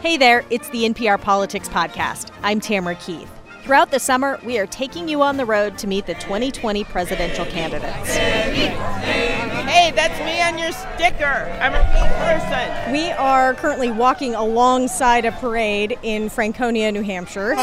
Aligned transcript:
Hey 0.00 0.16
there, 0.16 0.44
it's 0.48 0.68
the 0.68 0.84
NPR 0.84 1.20
Politics 1.20 1.68
Podcast. 1.68 2.30
I'm 2.44 2.60
Tamara 2.60 2.94
Keith. 2.94 3.28
Throughout 3.64 3.90
the 3.90 3.98
summer, 3.98 4.38
we 4.44 4.56
are 4.56 4.66
taking 4.66 5.08
you 5.08 5.22
on 5.22 5.36
the 5.36 5.44
road 5.44 5.76
to 5.78 5.88
meet 5.88 6.06
the 6.06 6.14
2020 6.14 6.84
presidential 6.84 7.44
candidates. 7.46 8.14
Hey, 8.14 9.90
that's 9.90 10.16
me 10.20 10.40
on 10.40 10.56
your 10.56 10.70
sticker. 10.70 11.50
I'm 11.60 11.74
a 11.74 11.80
real 11.92 12.06
person. 12.24 12.92
We 12.92 13.10
are 13.10 13.54
currently 13.54 13.90
walking 13.90 14.36
alongside 14.36 15.24
a 15.24 15.32
parade 15.32 15.98
in 16.04 16.28
Franconia, 16.28 16.92
New 16.92 17.02
Hampshire. 17.02 17.56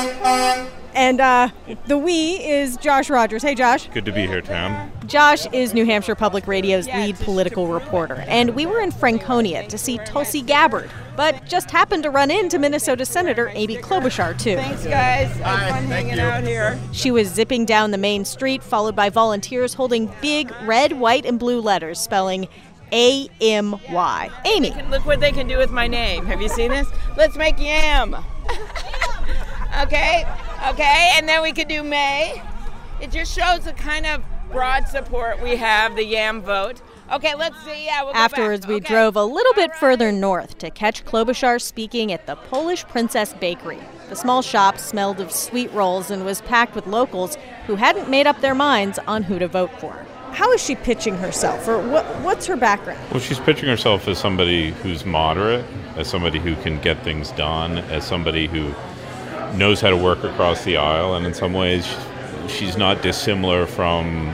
And 0.95 1.19
uh, 1.19 1.49
the 1.87 1.97
we 1.97 2.35
is 2.35 2.77
Josh 2.77 3.09
Rogers. 3.09 3.43
Hey, 3.43 3.53
Josh. 3.53 3.89
Good 3.89 4.05
to 4.05 4.13
be 4.13 4.25
here, 4.25 4.41
Tam. 4.41 4.89
Josh 5.05 5.45
is 5.51 5.73
New 5.73 5.85
Hampshire 5.85 6.15
Public 6.15 6.47
Radio's 6.47 6.87
lead 6.87 7.17
political 7.17 7.67
reporter. 7.67 8.23
And 8.27 8.55
we 8.55 8.65
were 8.65 8.79
in 8.79 8.91
Franconia 8.91 9.67
to 9.67 9.77
see 9.77 9.97
Tulsi 9.99 10.41
Gabbard, 10.41 10.89
but 11.17 11.45
just 11.45 11.69
happened 11.69 12.03
to 12.03 12.09
run 12.09 12.31
into 12.31 12.57
Minnesota 12.57 13.05
Senator 13.05 13.49
Amy 13.49 13.75
Klobuchar, 13.75 14.39
too. 14.39 14.55
Thanks, 14.55 14.85
guys. 14.85 15.27
Have 15.37 15.69
fun 15.69 15.83
hanging 15.83 16.17
out 16.17 16.43
here. 16.43 16.79
She 16.93 17.11
was 17.11 17.27
zipping 17.27 17.65
down 17.65 17.91
the 17.91 17.97
main 17.97 18.23
street, 18.23 18.63
followed 18.63 18.95
by 18.95 19.09
volunteers 19.09 19.73
holding 19.73 20.09
big 20.21 20.49
red, 20.63 20.93
white, 20.93 21.25
and 21.25 21.37
blue 21.37 21.59
letters 21.59 21.99
spelling 21.99 22.47
A 22.93 23.27
M 23.41 23.77
Y. 23.89 24.29
Amy. 24.45 24.73
Look 24.89 25.05
what 25.05 25.19
they 25.19 25.33
can 25.33 25.45
do 25.47 25.57
with 25.57 25.71
my 25.71 25.87
name. 25.87 26.25
Have 26.25 26.41
you 26.41 26.47
seen 26.47 26.71
this? 26.71 26.87
Let's 27.17 27.35
make 27.35 27.59
yam. 27.59 28.15
okay, 29.81 30.25
okay, 30.69 31.11
and 31.15 31.27
then 31.27 31.41
we 31.41 31.51
could 31.51 31.67
do 31.67 31.83
May. 31.83 32.41
It 33.01 33.11
just 33.11 33.33
shows 33.37 33.61
the 33.65 33.73
kind 33.73 34.05
of 34.05 34.23
broad 34.51 34.87
support 34.87 35.41
we 35.41 35.55
have, 35.57 35.95
the 35.95 36.05
yam 36.05 36.41
vote. 36.41 36.81
Okay, 37.11 37.35
let's 37.35 37.61
see. 37.63 37.85
Yeah, 37.85 38.03
we'll 38.03 38.13
go 38.13 38.19
Afterwards, 38.19 38.61
back. 38.61 38.69
we 38.69 38.75
Okay. 38.77 38.93
drove 38.93 39.15
a 39.15 39.23
little 39.23 39.53
bit 39.53 39.71
All 39.73 39.77
further 39.79 40.11
north 40.11 40.57
to 40.59 40.71
catch 40.71 41.05
Klobuchar 41.05 41.61
speaking 41.61 42.11
at 42.11 42.25
the 42.25 42.35
Polish 42.35 42.83
Princess 42.85 43.33
Bakery. 43.33 43.79
The 44.09 44.15
small 44.15 44.41
shop 44.41 44.79
smelled 44.79 45.19
of 45.19 45.31
sweet 45.31 45.71
rolls 45.71 46.09
and 46.09 46.25
was 46.25 46.41
packed 46.41 46.73
with 46.73 46.87
locals 46.87 47.37
who 47.67 47.75
hadn't 47.75 48.09
made 48.09 48.25
up 48.27 48.41
their 48.41 48.55
minds 48.55 48.97
on 49.07 49.23
who 49.23 49.37
to 49.39 49.47
vote 49.47 49.71
for. 49.79 50.05
How 50.31 50.51
is 50.51 50.61
she 50.63 50.75
pitching 50.75 51.15
herself, 51.17 51.67
or 51.67 51.79
what, 51.79 52.05
what's 52.21 52.45
her 52.47 52.55
background? 52.57 52.99
Well, 53.11 53.19
she's 53.19 53.39
pitching 53.39 53.69
herself 53.69 54.07
as 54.07 54.17
somebody 54.17 54.71
who's 54.71 55.05
moderate, 55.05 55.63
as 55.95 56.07
somebody 56.09 56.39
who 56.39 56.55
can 56.57 56.79
get 56.81 57.01
things 57.03 57.31
done, 57.31 57.77
as 57.77 58.05
somebody 58.05 58.47
who 58.47 58.73
knows 59.57 59.81
how 59.81 59.89
to 59.89 59.97
work 59.97 60.23
across 60.23 60.63
the 60.63 60.77
aisle, 60.77 61.15
and 61.15 61.25
in 61.25 61.33
some 61.33 61.53
ways, 61.53 61.87
she's 62.47 62.77
not 62.77 63.01
dissimilar 63.01 63.65
from 63.65 64.33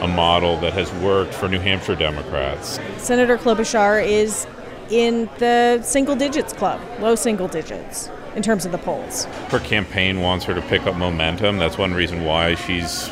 a 0.00 0.08
model 0.08 0.58
that 0.60 0.72
has 0.72 0.92
worked 0.94 1.32
for 1.32 1.48
New 1.48 1.60
Hampshire 1.60 1.94
Democrats. 1.94 2.80
Senator 2.98 3.38
Klobuchar 3.38 4.04
is 4.04 4.46
in 4.90 5.28
the 5.38 5.80
single 5.82 6.16
digits 6.16 6.52
club, 6.52 6.80
low 7.00 7.14
single 7.14 7.48
digits 7.48 8.10
in 8.34 8.42
terms 8.42 8.64
of 8.64 8.72
the 8.72 8.78
polls. 8.78 9.24
Her 9.48 9.60
campaign 9.60 10.20
wants 10.20 10.44
her 10.46 10.54
to 10.54 10.62
pick 10.62 10.86
up 10.86 10.96
momentum. 10.96 11.58
That's 11.58 11.78
one 11.78 11.94
reason 11.94 12.24
why 12.24 12.54
she's 12.54 13.10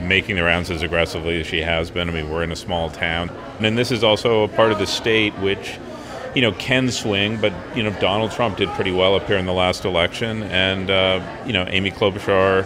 making 0.00 0.36
the 0.36 0.42
rounds 0.42 0.70
as 0.70 0.82
aggressively 0.82 1.40
as 1.40 1.46
she 1.46 1.60
has 1.60 1.90
been. 1.90 2.08
I 2.08 2.12
mean, 2.12 2.30
we're 2.30 2.42
in 2.42 2.52
a 2.52 2.56
small 2.56 2.90
town. 2.90 3.30
And 3.60 3.78
this 3.78 3.90
is 3.90 4.02
also 4.02 4.42
a 4.42 4.48
part 4.48 4.72
of 4.72 4.78
the 4.78 4.86
state 4.86 5.32
which, 5.38 5.78
you 6.34 6.42
know, 6.42 6.52
can 6.52 6.90
swing, 6.90 7.40
but, 7.40 7.52
you 7.76 7.82
know, 7.82 7.90
Donald 8.00 8.32
Trump 8.32 8.56
did 8.56 8.68
pretty 8.70 8.90
well 8.90 9.14
up 9.14 9.26
here 9.26 9.36
in 9.36 9.46
the 9.46 9.52
last 9.52 9.84
election. 9.84 10.42
And, 10.44 10.90
uh, 10.90 11.20
you 11.46 11.52
know, 11.52 11.64
Amy 11.68 11.90
Klobuchar 11.90 12.64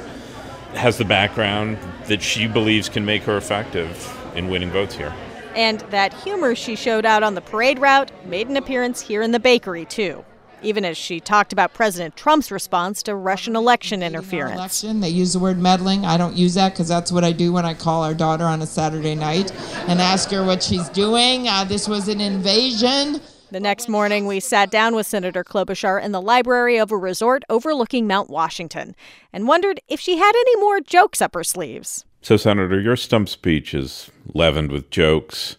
has 0.74 0.98
the 0.98 1.04
background 1.04 1.78
that 2.06 2.22
she 2.22 2.46
believes 2.46 2.88
can 2.88 3.04
make 3.04 3.22
her 3.24 3.36
effective 3.36 4.14
in 4.34 4.48
winning 4.48 4.70
votes 4.70 4.94
here. 4.94 5.12
And 5.54 5.80
that 5.90 6.14
humor 6.14 6.54
she 6.54 6.76
showed 6.76 7.04
out 7.04 7.22
on 7.22 7.34
the 7.34 7.40
parade 7.40 7.78
route 7.78 8.10
made 8.26 8.48
an 8.48 8.56
appearance 8.56 9.00
here 9.00 9.22
in 9.22 9.32
the 9.32 9.40
bakery, 9.40 9.84
too. 9.84 10.24
Even 10.62 10.84
as 10.84 10.96
she 10.96 11.20
talked 11.20 11.52
about 11.52 11.72
President 11.72 12.16
Trump's 12.16 12.50
response 12.50 13.02
to 13.04 13.14
Russian 13.14 13.54
election 13.54 14.02
interference. 14.02 14.56
Election. 14.56 15.00
They 15.00 15.08
use 15.08 15.32
the 15.32 15.38
word 15.38 15.58
meddling. 15.58 16.04
I 16.04 16.16
don't 16.16 16.36
use 16.36 16.54
that 16.54 16.72
because 16.72 16.88
that's 16.88 17.12
what 17.12 17.22
I 17.22 17.32
do 17.32 17.52
when 17.52 17.64
I 17.64 17.74
call 17.74 18.02
our 18.02 18.14
daughter 18.14 18.44
on 18.44 18.60
a 18.60 18.66
Saturday 18.66 19.14
night 19.14 19.52
and 19.86 20.00
ask 20.00 20.30
her 20.30 20.44
what 20.44 20.62
she's 20.62 20.88
doing. 20.88 21.48
Uh, 21.48 21.64
this 21.64 21.86
was 21.86 22.08
an 22.08 22.20
invasion. 22.20 23.20
The 23.50 23.60
next 23.60 23.88
morning, 23.88 24.26
we 24.26 24.40
sat 24.40 24.70
down 24.70 24.94
with 24.94 25.06
Senator 25.06 25.42
Klobuchar 25.42 26.02
in 26.02 26.12
the 26.12 26.20
library 26.20 26.76
of 26.76 26.92
a 26.92 26.98
resort 26.98 27.44
overlooking 27.48 28.06
Mount 28.06 28.28
Washington 28.28 28.94
and 29.32 29.48
wondered 29.48 29.80
if 29.88 29.98
she 29.98 30.18
had 30.18 30.32
any 30.36 30.56
more 30.56 30.80
jokes 30.80 31.22
up 31.22 31.32
her 31.32 31.42
sleeves. 31.42 32.04
So, 32.20 32.36
Senator, 32.36 32.78
your 32.78 32.96
stump 32.96 33.26
speech 33.30 33.72
is 33.72 34.10
leavened 34.34 34.70
with 34.70 34.90
jokes. 34.90 35.56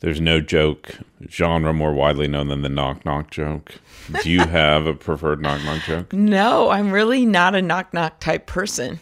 There's 0.00 0.20
no 0.20 0.42
joke 0.42 0.98
genre 1.30 1.72
more 1.72 1.94
widely 1.94 2.28
known 2.28 2.48
than 2.48 2.60
the 2.60 2.68
knock 2.68 3.06
knock 3.06 3.30
joke. 3.30 3.76
Do 4.22 4.30
you 4.30 4.40
have 4.46 4.84
a 4.84 4.92
preferred 4.92 5.40
knock 5.40 5.64
knock 5.64 5.82
joke? 5.84 6.12
No, 6.12 6.68
I'm 6.68 6.92
really 6.92 7.24
not 7.24 7.54
a 7.54 7.62
knock 7.62 7.94
knock 7.94 8.20
type 8.20 8.44
person. 8.46 9.00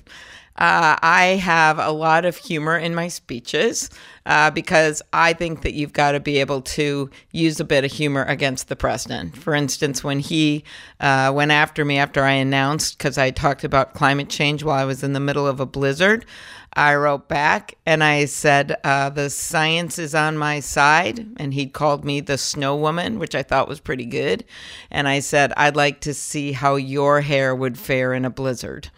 Uh, 0.59 0.97
I 1.01 1.41
have 1.41 1.79
a 1.79 1.93
lot 1.93 2.25
of 2.25 2.37
humor 2.37 2.77
in 2.77 2.93
my 2.93 3.07
speeches 3.07 3.91
uh, 4.27 4.51
because 4.51 5.01
I 5.13 5.33
think 5.33 5.63
that 5.63 5.75
you've 5.75 5.93
got 5.93 6.13
to 6.13 6.21
be 6.21 6.41
able 6.41 6.63
to 6.63 7.11
use 7.31 7.61
a 7.61 7.65
bit 7.65 7.85
of 7.85 7.93
humor 7.93 8.25
against 8.25 8.69
the 8.69 8.75
president. 8.75 9.37
For 9.37 9.55
instance, 9.55 10.03
when 10.03 10.19
he 10.19 10.65
uh, 10.99 11.33
went 11.33 11.53
after 11.53 11.85
me 11.85 11.99
after 11.99 12.25
I 12.25 12.33
announced, 12.33 12.99
because 12.99 13.17
I 13.17 13.31
talked 13.31 13.63
about 13.63 13.95
climate 13.95 14.29
change 14.29 14.65
while 14.65 14.75
I 14.81 14.85
was 14.85 15.05
in 15.05 15.13
the 15.13 15.21
middle 15.21 15.47
of 15.47 15.61
a 15.61 15.67
blizzard, 15.67 16.27
I 16.75 16.95
wrote 16.97 17.29
back 17.29 17.75
and 17.87 18.05
I 18.05 18.27
said, 18.27 18.77
uh, 18.85 19.11
The 19.11 19.31
science 19.31 19.99
is 19.99 20.15
on 20.15 20.37
my 20.37 20.61
side. 20.61 21.27
And 21.37 21.55
he 21.55 21.67
called 21.67 22.05
me 22.05 22.21
the 22.21 22.39
snow 22.39 22.77
woman, 22.77 23.19
which 23.19 23.35
I 23.35 23.43
thought 23.43 23.69
was 23.69 23.81
pretty 23.81 24.07
good. 24.07 24.45
And 24.91 25.09
I 25.09 25.21
said, 25.21 25.53
I'd 25.57 25.77
like 25.77 26.01
to 26.01 26.15
see 26.15 26.53
how 26.53 26.77
your 26.77 27.21
hair 27.21 27.55
would 27.55 27.79
fare 27.79 28.13
in 28.13 28.25
a 28.25 28.31
blizzard. 28.31 28.91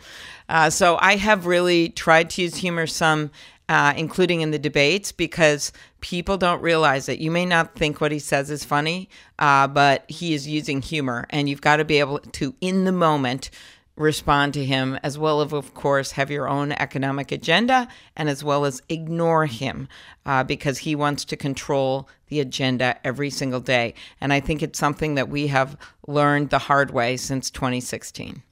Uh, 0.51 0.69
so 0.69 0.99
I 1.01 1.15
have 1.15 1.47
really 1.47 1.91
tried 1.91 2.29
to 2.31 2.43
use 2.43 2.57
humor 2.57 2.89
some, 2.89 3.31
uh, 3.69 3.95
including 3.97 4.41
in 4.41 4.51
the 4.51 4.59
debates, 4.59 5.13
because 5.13 5.73
people 6.01 6.37
don't 6.37 6.61
realize 6.61 7.09
it. 7.09 7.21
You 7.21 7.31
may 7.31 7.47
not 7.47 7.77
think 7.77 8.01
what 8.01 8.11
he 8.11 8.19
says 8.19 8.51
is 8.51 8.65
funny, 8.65 9.09
uh, 9.39 9.69
but 9.69 10.11
he 10.11 10.35
is 10.35 10.49
using 10.49 10.83
humor, 10.83 11.27
and 11.31 11.49
you've 11.49 11.61
got 11.61 11.77
to 11.77 11.85
be 11.85 12.01
able 12.01 12.19
to, 12.19 12.53
in 12.61 12.85
the 12.85 12.91
moment, 12.91 13.51
respond 13.95 14.53
to 14.55 14.65
him, 14.65 14.99
as 15.05 15.17
well 15.17 15.41
as, 15.41 15.53
of 15.53 15.73
course, 15.75 16.13
have 16.13 16.33
your 16.33 16.49
own 16.49 16.73
economic 16.73 17.31
agenda, 17.31 17.87
and 18.17 18.29
as 18.29 18.43
well 18.43 18.65
as 18.65 18.83
ignore 18.89 19.47
him 19.47 19.87
uh, 20.27 20.43
because 20.43 20.79
he 20.79 20.97
wants 20.97 21.25
to 21.27 21.37
control 21.37 22.09
the 22.27 22.41
agenda 22.41 22.99
every 23.07 23.31
single 23.31 23.61
day. 23.61 23.95
And 24.21 24.33
I 24.33 24.41
think 24.41 24.65
it's 24.65 24.81
something 24.81 25.15
that 25.15 25.29
we 25.29 25.47
have 25.47 25.77
learned 26.09 26.51
the 26.51 26.59
hard 26.59 26.91
way 26.91 27.17
since 27.17 27.53
2016. 27.53 28.43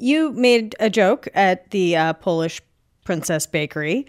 You 0.00 0.32
made 0.32 0.74
a 0.78 0.88
joke 0.88 1.28
at 1.34 1.70
the 1.72 1.96
uh, 1.96 2.12
Polish 2.14 2.60
Princess 3.04 3.46
Bakery 3.46 4.06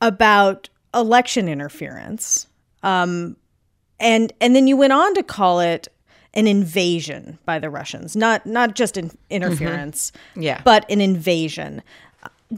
about 0.00 0.68
election 0.94 1.48
interference, 1.48 2.46
um, 2.82 3.36
and 4.00 4.32
and 4.40 4.56
then 4.56 4.66
you 4.66 4.76
went 4.76 4.92
on 4.92 5.14
to 5.14 5.22
call 5.22 5.60
it 5.60 5.88
an 6.34 6.46
invasion 6.46 7.38
by 7.44 7.58
the 7.58 7.68
Russians, 7.70 8.16
not 8.16 8.46
not 8.46 8.74
just 8.74 8.96
an 8.96 9.10
interference, 9.28 10.12
Yeah. 10.36 10.62
but 10.64 10.90
an 10.90 11.00
invasion. 11.00 11.82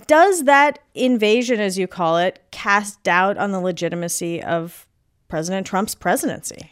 Does 0.07 0.45
that 0.45 0.79
invasion, 0.95 1.59
as 1.59 1.77
you 1.77 1.89
call 1.89 2.19
it, 2.19 2.41
cast 2.53 3.03
doubt 3.03 3.39
on 3.39 3.51
the 3.51 3.59
legitimacy 3.61 4.41
of 4.41 4.87
President 5.29 5.67
Trump's 5.67 5.97
presidency? 5.97 6.71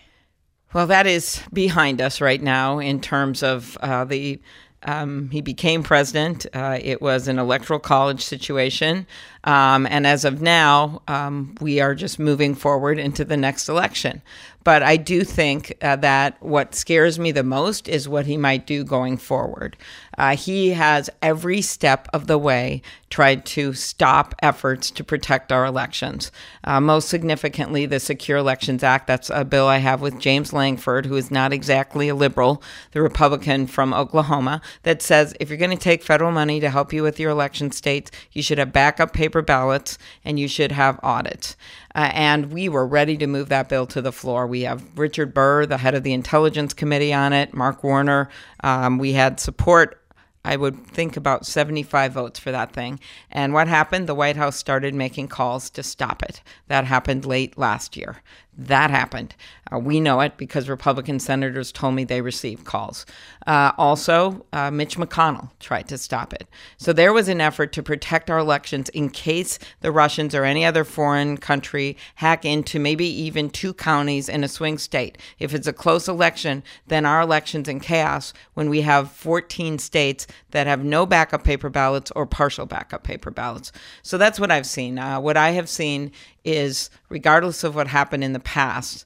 Well, 0.73 0.87
that 0.87 1.07
is 1.07 1.43
behind 1.53 2.01
us 2.01 2.21
right 2.21 2.41
now 2.41 2.79
in 2.79 3.01
terms 3.01 3.43
of 3.43 3.77
uh, 3.81 4.05
the. 4.05 4.41
Um, 4.85 5.31
he 5.31 5.41
became 5.41 5.83
president. 5.83 6.47
Uh, 6.55 6.79
it 6.81 7.03
was 7.03 7.27
an 7.29 7.39
electoral 7.39 7.81
college 7.81 8.25
situation. 8.25 9.07
Um, 9.49 9.87
and 9.87 10.07
as 10.07 10.27
of 10.27 10.43
now, 10.43 11.01
um, 11.09 11.55
we 11.63 11.81
are 11.81 11.95
just 11.95 12.19
moving 12.19 12.55
forward 12.55 12.99
into 12.99 13.25
the 13.25 13.37
next 13.39 13.67
election. 13.67 14.21
But 14.63 14.83
I 14.83 14.99
do 14.99 15.25
think 15.25 15.75
uh, 15.81 15.97
that 15.97 16.37
what 16.43 16.75
scares 16.75 17.19
me 17.19 17.33
the 17.33 17.43
most 17.43 17.89
is 17.89 18.07
what 18.07 18.27
he 18.27 18.37
might 18.37 18.67
do 18.67 18.85
going 18.85 19.17
forward. 19.17 19.79
Uh, 20.19 20.37
he 20.37 20.71
has 20.71 21.09
every 21.23 21.63
step 21.63 22.07
of 22.13 22.27
the 22.27 22.37
way 22.37 22.83
tried 23.09 23.47
to 23.47 23.73
stop 23.73 24.35
efforts 24.43 24.91
to 24.91 25.03
protect 25.03 25.53
our 25.53 25.65
elections. 25.65 26.31
Uh, 26.65 26.81
most 26.81 27.09
significantly, 27.09 27.87
the 27.87 28.01
Secure 28.01 28.37
Elections 28.37 28.83
Act. 28.83 29.07
That's 29.07 29.31
a 29.31 29.45
bill 29.45 29.67
I 29.67 29.79
have 29.79 30.03
with 30.03 30.21
James 30.21 30.53
Lankford, 30.53 31.07
who 31.07 31.17
is 31.17 31.31
not 31.31 31.53
exactly 31.53 32.11
a 32.11 32.15
liberal, 32.15 32.63
the 32.91 33.01
Republican 33.01 33.67
from 33.69 33.95
Oklahoma, 33.95 34.61
that 34.83 35.01
says 35.01 35.35
if 35.41 35.49
you're 35.49 35.57
going 35.57 35.71
to 35.71 35.77
take 35.77 36.03
federal 36.03 36.33
money 36.33 36.61
to 36.61 36.69
help 36.69 36.93
you 36.93 37.03
with 37.03 37.19
your 37.19 37.31
election 37.31 37.71
states, 37.71 38.11
you 38.33 38.43
should 38.43 38.59
have 38.59 38.73
backup 38.73 39.15
paper 39.15 39.38
ballots 39.43 39.99
and 40.25 40.39
you 40.39 40.49
should 40.49 40.73
have 40.73 41.01
audits. 41.03 41.57
Uh, 41.95 42.11
and 42.13 42.53
we 42.53 42.69
were 42.69 42.87
ready 42.87 43.17
to 43.17 43.27
move 43.27 43.49
that 43.49 43.69
bill 43.69 43.87
to 43.87 44.03
the 44.03 44.13
floor. 44.13 44.47
We 44.47 44.63
have 44.63 44.99
Richard 44.99 45.35
Burr, 45.35 45.67
the 45.67 45.79
head 45.79 45.95
of 45.95 46.03
the 46.03 46.13
Intelligence 46.13 46.75
Committee, 46.75 47.13
on 47.13 47.33
it, 47.33 47.55
Mark 47.55 47.83
Warner. 47.83 48.29
Um, 48.63 48.99
we 48.99 49.13
had 49.13 49.41
support 49.41 50.03
I 50.45 50.57
would 50.57 50.87
think 50.87 51.17
about 51.17 51.45
75 51.45 52.13
votes 52.13 52.39
for 52.39 52.51
that 52.53 52.73
thing. 52.73 53.01
And 53.31 53.53
what 53.53 53.69
happened? 53.69 54.09
The 54.09 54.15
White 54.15 54.37
House 54.37 54.57
started 54.57 54.95
making 54.95 55.29
calls 55.29 55.69
to 55.71 55.83
stop 55.83 56.23
it. 56.23 56.43
That 56.69 56.85
happened 56.85 57.27
late 57.27 57.59
last 57.59 57.99
year. 57.99 58.23
That 58.61 58.91
happened. 58.91 59.37
Uh, 59.73 59.79
we 59.79 60.01
know 60.01 60.19
it 60.19 60.37
because 60.37 60.69
Republican 60.69 61.21
senators 61.21 61.71
told 61.71 61.95
me 61.95 62.03
they 62.03 62.21
received 62.21 62.65
calls. 62.65 63.07
Uh, 63.47 63.71
also, 63.79 64.45
uh, 64.53 64.69
Mitch 64.73 64.97
McConnell 64.97 65.51
tried 65.61 65.87
to 65.89 65.97
stop 65.97 66.33
it. 66.33 66.49
So 66.77 66.93
there 66.93 67.13
was 67.13 67.29
an 67.29 67.41
effort 67.41 67.73
to 67.75 67.85
protect 67.85 68.29
our 68.29 68.39
elections 68.39 68.89
in 68.89 69.11
case 69.11 69.61
the 69.81 69.93
Russians 69.93 70.35
or 70.35 70.43
any 70.43 70.65
other 70.65 70.83
foreign 70.83 71.37
country 71.37 71.97
hack 72.17 72.45
into 72.45 72.81
maybe 72.81 73.07
even 73.07 73.49
two 73.49 73.73
counties 73.73 74.29
in 74.29 74.43
a 74.43 74.49
swing 74.49 74.77
state. 74.77 75.19
If 75.39 75.55
it's 75.55 75.69
a 75.69 75.73
close 75.73 76.09
election, 76.09 76.65
then 76.89 77.07
our 77.07 77.21
election's 77.21 77.69
in 77.69 77.79
chaos 77.79 78.33
when 78.55 78.69
we 78.69 78.81
have 78.81 79.13
14 79.13 79.79
states 79.79 80.27
that 80.51 80.67
have 80.67 80.83
no 80.83 81.07
backup 81.07 81.45
paper 81.45 81.69
ballots 81.71 82.11
or 82.17 82.27
partial 82.27 82.67
backup 82.67 83.05
paper 83.05 83.31
ballots. 83.31 83.71
So 84.03 84.19
that's 84.19 84.41
what 84.41 84.51
I've 84.51 84.67
seen. 84.67 84.99
Uh, 84.99 85.21
what 85.21 85.37
I 85.37 85.51
have 85.51 85.69
seen 85.69 86.11
is, 86.45 86.91
regardless 87.09 87.65
of 87.65 87.75
what 87.75 87.89
happened 87.89 88.25
in 88.25 88.33
the 88.33 88.41
past, 88.41 89.05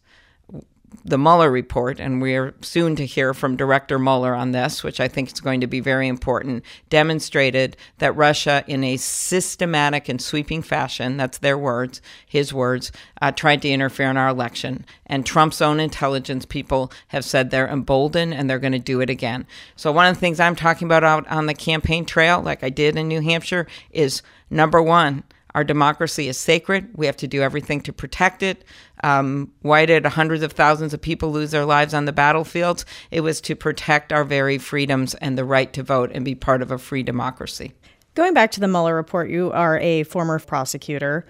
the 1.05 1.19
Mueller 1.19 1.51
report, 1.51 1.99
and 1.99 2.21
we're 2.21 2.55
soon 2.61 2.97
to 2.97 3.07
hear 3.07 3.35
from 3.35 3.57
Director 3.57 3.99
Mueller 3.99 4.35
on 4.35 4.53
this, 4.53 4.85
which 4.85 5.01
I 5.01 5.09
think 5.09 5.33
is 5.33 5.41
going 5.41 5.61
to 5.61 5.67
be 5.67 5.81
very 5.81 6.07
important, 6.07 6.65
demonstrated 6.91 7.77
that 7.99 8.17
Russia, 8.17 8.65
in 8.67 8.85
a 8.85 8.97
systematic 8.97 10.09
and 10.09 10.21
sweeping 10.21 10.63
fashion, 10.63 11.17
that's 11.17 11.39
their 11.39 11.59
words, 11.59 12.01
his 12.27 12.53
words, 12.53 12.93
uh, 13.21 13.33
tried 13.33 13.63
to 13.63 13.71
interfere 13.71 14.11
in 14.11 14.17
our 14.17 14.29
election. 14.29 14.85
And 15.07 15.27
Trump's 15.27 15.61
own 15.61 15.81
intelligence 15.81 16.47
people 16.47 16.93
have 17.09 17.25
said 17.25 17.51
they're 17.51 17.69
emboldened 17.69 18.35
and 18.35 18.49
they're 18.49 18.59
going 18.59 18.73
to 18.73 18.79
do 18.79 19.01
it 19.01 19.11
again. 19.11 19.47
So, 19.77 19.93
one 19.93 20.07
of 20.07 20.15
the 20.15 20.21
things 20.21 20.41
I'm 20.41 20.57
talking 20.57 20.87
about 20.87 21.05
out 21.05 21.27
on 21.29 21.47
the 21.47 21.55
campaign 21.55 22.05
trail, 22.05 22.41
like 22.41 22.63
I 22.63 22.71
did 22.71 22.97
in 22.97 23.09
New 23.09 23.21
Hampshire, 23.21 23.67
is 23.91 24.23
number 24.51 24.83
one, 24.83 25.25
our 25.55 25.65
democracy 25.65 26.29
is 26.29 26.39
sacred. 26.39 26.89
We 26.95 27.07
have 27.07 27.17
to 27.19 27.27
do 27.27 27.43
everything 27.43 27.81
to 27.83 27.93
protect 27.93 28.43
it. 28.43 28.65
Um, 29.05 29.53
why 29.63 29.87
did 29.87 30.07
hundreds 30.07 30.43
of 30.43 30.53
thousands 30.53 30.95
of 30.95 31.01
people 31.01 31.33
lose 31.33 31.51
their 31.51 31.65
lives 31.65 31.95
on 31.95 32.05
the 32.05 32.13
battlefields? 32.13 32.85
It 33.11 33.21
was 33.21 33.41
to 33.43 33.57
protect 33.57 34.13
our 34.13 34.25
very 34.25 34.59
freedoms 34.59 35.15
and 35.15 35.37
the 35.37 35.45
right 35.45 35.73
to 35.73 35.83
vote 35.83 36.11
and 36.15 36.25
be 36.25 36.35
part 36.35 36.63
of 36.63 36.71
a 36.71 36.79
free 36.79 37.03
democracy. 37.03 37.73
Going 38.15 38.35
back 38.35 38.51
to 38.53 38.61
the 38.61 38.69
Mueller 38.69 38.95
report, 38.95 39.31
you 39.31 39.51
are 39.53 39.79
a 39.79 40.03
former 40.05 40.39
prosecutor. 40.39 41.27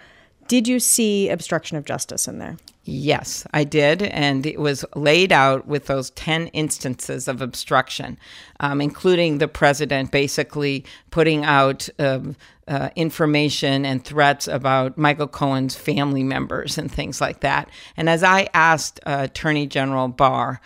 Did 0.49 0.67
you 0.67 0.81
see 0.81 1.29
obstruction 1.29 1.77
of 1.77 1.85
justice 1.85 2.27
in 2.27 2.39
there? 2.39 2.57
Yes, 2.85 3.47
I 3.53 3.63
did. 3.63 4.03
And 4.03 4.45
it 4.45 4.59
was 4.59 4.85
laid 4.97 5.31
out 5.31 5.69
with 5.69 5.87
those 5.87 6.11
10 6.11 6.49
instances 6.49 7.29
of 7.29 7.41
obstruction, 7.41 8.19
um, 8.59 8.81
including 8.81 9.39
the 9.39 9.47
president 9.47 10.11
basically 10.11 10.85
putting 11.11 11.45
out 11.45 11.89
um, 12.01 12.35
uh, 12.67 12.91
information 12.97 13.85
and 13.85 14.05
threats 14.05 14.49
about 14.49 14.99
Michael 14.99 15.29
Cohen's 15.29 15.77
family 15.77 16.25
members 16.25 16.77
and 16.77 16.91
things 16.91 17.21
like 17.21 17.41
that. 17.41 17.69
And 17.97 18.09
as 18.09 18.25
I 18.25 18.49
asked 18.53 18.99
uh, 19.07 19.29
Attorney 19.31 19.67
General 19.67 20.09
Barr, 20.09 20.61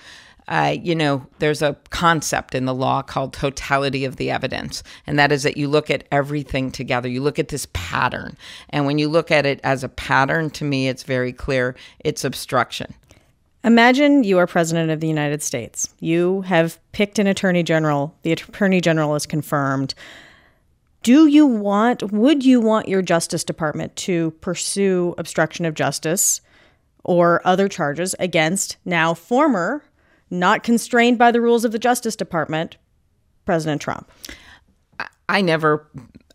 uh, 0.48 0.76
you 0.80 0.94
know, 0.94 1.26
there's 1.38 1.62
a 1.62 1.76
concept 1.90 2.54
in 2.54 2.66
the 2.66 2.74
law 2.74 3.02
called 3.02 3.32
totality 3.32 4.04
of 4.04 4.16
the 4.16 4.30
evidence, 4.30 4.82
and 5.06 5.18
that 5.18 5.32
is 5.32 5.42
that 5.42 5.56
you 5.56 5.68
look 5.68 5.90
at 5.90 6.04
everything 6.12 6.70
together. 6.70 7.08
You 7.08 7.22
look 7.22 7.38
at 7.38 7.48
this 7.48 7.66
pattern, 7.72 8.36
and 8.70 8.86
when 8.86 8.98
you 8.98 9.08
look 9.08 9.30
at 9.30 9.44
it 9.44 9.60
as 9.64 9.82
a 9.82 9.88
pattern, 9.88 10.50
to 10.50 10.64
me, 10.64 10.88
it's 10.88 11.02
very 11.02 11.32
clear 11.32 11.74
it's 12.00 12.24
obstruction. 12.24 12.94
Imagine 13.64 14.22
you 14.22 14.38
are 14.38 14.46
president 14.46 14.92
of 14.92 15.00
the 15.00 15.08
United 15.08 15.42
States. 15.42 15.92
You 15.98 16.42
have 16.42 16.78
picked 16.92 17.18
an 17.18 17.26
attorney 17.26 17.64
general. 17.64 18.14
The 18.22 18.30
attorney 18.30 18.80
general 18.80 19.16
is 19.16 19.26
confirmed. 19.26 19.92
Do 21.02 21.26
you 21.26 21.46
want, 21.46 22.12
would 22.12 22.44
you 22.44 22.60
want 22.60 22.88
your 22.88 23.02
Justice 23.02 23.42
Department 23.42 23.96
to 23.96 24.30
pursue 24.40 25.16
obstruction 25.18 25.64
of 25.64 25.74
justice 25.74 26.40
or 27.02 27.40
other 27.44 27.68
charges 27.68 28.14
against 28.20 28.76
now 28.84 29.14
former 29.14 29.82
not 30.30 30.62
constrained 30.62 31.18
by 31.18 31.30
the 31.30 31.40
rules 31.40 31.64
of 31.64 31.72
the 31.72 31.78
Justice 31.78 32.16
Department, 32.16 32.76
President 33.44 33.80
Trump. 33.80 34.10
I 35.28 35.40
never, 35.40 35.86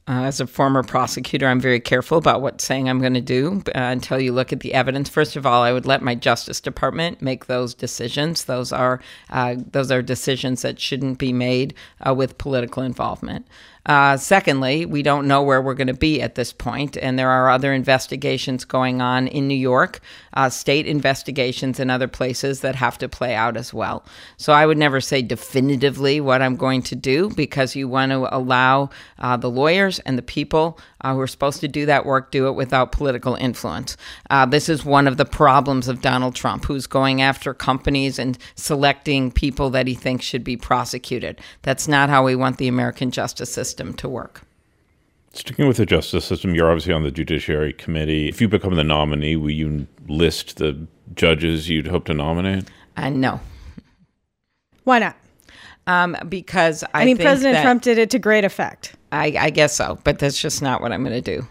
uh, 0.08 0.24
as 0.24 0.42
a 0.42 0.48
former 0.48 0.84
prosecutor, 0.84 1.48
I'm 1.48 1.60
very 1.60 1.80
careful 1.80 2.18
about 2.18 2.42
what 2.42 2.62
saying 2.62 2.90
I'm 2.90 3.00
going 3.00 3.14
to 3.14 3.22
do 3.22 3.64
uh, 3.68 3.72
until 3.76 4.20
you 4.20 4.34
look 4.34 4.52
at 4.52 4.60
the 4.60 4.74
evidence. 4.74 5.10
First 5.10 5.36
of 5.36 5.46
all, 5.46 5.62
I 5.62 5.72
would 5.72 5.86
let 5.86 6.02
my 6.02 6.16
Justice 6.16 6.60
Department 6.60 7.22
make 7.22 7.46
those 7.46 7.74
decisions. 7.74 8.46
Those 8.46 8.74
are 8.74 9.02
uh, 9.30 9.56
those 9.72 9.92
are 9.92 10.02
decisions 10.02 10.62
that 10.64 10.80
shouldn't 10.80 11.18
be 11.18 11.32
made 11.32 11.74
uh, 12.06 12.14
with 12.14 12.38
political 12.38 12.84
involvement. 12.84 13.48
Uh, 13.86 14.16
secondly, 14.16 14.86
we 14.86 15.02
don't 15.02 15.28
know 15.28 15.42
where 15.42 15.62
we're 15.62 15.74
going 15.74 15.88
to 15.88 15.94
be 15.94 16.22
at 16.22 16.36
this 16.36 16.54
point, 16.54 16.98
and 16.98 17.18
there 17.18 17.30
are 17.30 17.50
other 17.50 17.74
investigations 17.74 18.64
going 18.64 19.02
on 19.02 19.28
in 19.28 19.48
New 19.48 19.56
York, 19.56 20.00
uh, 20.34 20.50
state 20.50 20.86
investigations 20.86 21.80
in 21.80 21.90
other 21.90 22.08
places 22.08 22.62
that 22.62 22.76
have 22.76 22.98
to 23.00 23.10
play 23.10 23.34
out 23.34 23.58
as 23.58 23.74
well. 23.74 24.06
So 24.38 24.54
I 24.54 24.68
would 24.68 24.78
never 24.78 25.02
say 25.02 25.24
definitively 25.24 26.22
what 26.22 26.44
I'm 26.44 26.56
going 26.56 26.84
to 26.84 26.96
do 26.96 27.30
because 27.30 27.76
you 27.76 27.88
want 27.88 28.12
to 28.12 28.36
allow 28.36 28.92
uh, 29.18 29.38
the 29.38 29.50
lawyers 29.50 29.98
and 30.00 30.16
the 30.16 30.24
people 30.24 30.80
uh, 31.02 31.16
who 31.16 31.20
are 31.20 31.28
supposed 31.28 31.60
to 31.62 31.68
do 31.68 31.88
that 31.88 32.06
work 32.06 32.30
do 32.30 32.48
it 32.48 32.52
without 32.52 32.92
political 32.92 33.34
influence. 33.34 33.98
Uh, 34.30 34.46
this 34.46 34.70
is 34.70 34.86
one 34.86 35.08
of 35.08 35.18
the 35.18 35.26
problems 35.26 35.88
of 35.88 36.02
Donald 36.02 36.36
Trump, 36.36 36.66
who's 36.66 36.86
going 36.86 37.22
after 37.22 37.52
companies 37.52 38.20
and 38.20 38.38
selecting 38.54 39.32
people 39.32 39.72
that 39.72 39.88
he 39.88 39.96
thinks 39.96 40.24
should 40.24 40.44
be 40.44 40.56
prosecuted. 40.56 41.42
That's 41.64 41.88
not 41.88 42.10
how 42.10 42.24
we 42.24 42.36
want 42.36 42.60
the 42.60 42.68
American 42.68 43.10
justice 43.10 43.52
system 43.52 43.71
system 43.72 43.94
to 43.94 44.10
work. 44.10 44.42
Sticking 45.34 45.66
with 45.66 45.78
the 45.78 45.86
justice 45.86 46.26
system, 46.26 46.54
you're 46.54 46.70
obviously 46.70 46.92
on 46.92 47.04
the 47.04 47.12
Judiciary 47.12 47.72
Committee. 47.72 48.28
If 48.28 48.42
you 48.42 48.50
become 48.50 48.76
the 48.76 48.84
nominee, 48.84 49.38
will 49.38 49.50
you 49.50 49.88
list 50.10 50.58
the 50.58 50.88
judges 51.16 51.70
you'd 51.70 51.88
hope 51.88 52.04
to 52.06 52.14
nominate? 52.14 52.66
Uh, 52.98 53.10
no. 53.10 53.40
Why 54.84 55.00
not? 55.00 55.16
Um, 55.88 56.18
because 56.28 56.84
I, 56.94 57.04
I 57.04 57.06
mean, 57.06 57.18
President 57.18 57.62
Trump 57.62 57.82
did 57.82 57.98
it 57.98 58.10
to 58.10 58.20
great 58.20 58.44
effect. 58.44 58.94
I, 59.14 59.34
I 59.40 59.50
guess 59.52 59.74
so, 59.74 59.98
but 60.04 60.20
that's 60.20 60.40
just 60.40 60.62
not 60.62 60.82
what 60.82 60.92
I'm 60.92 61.02
going 61.04 61.22
to 61.22 61.22
do. 61.22 61.48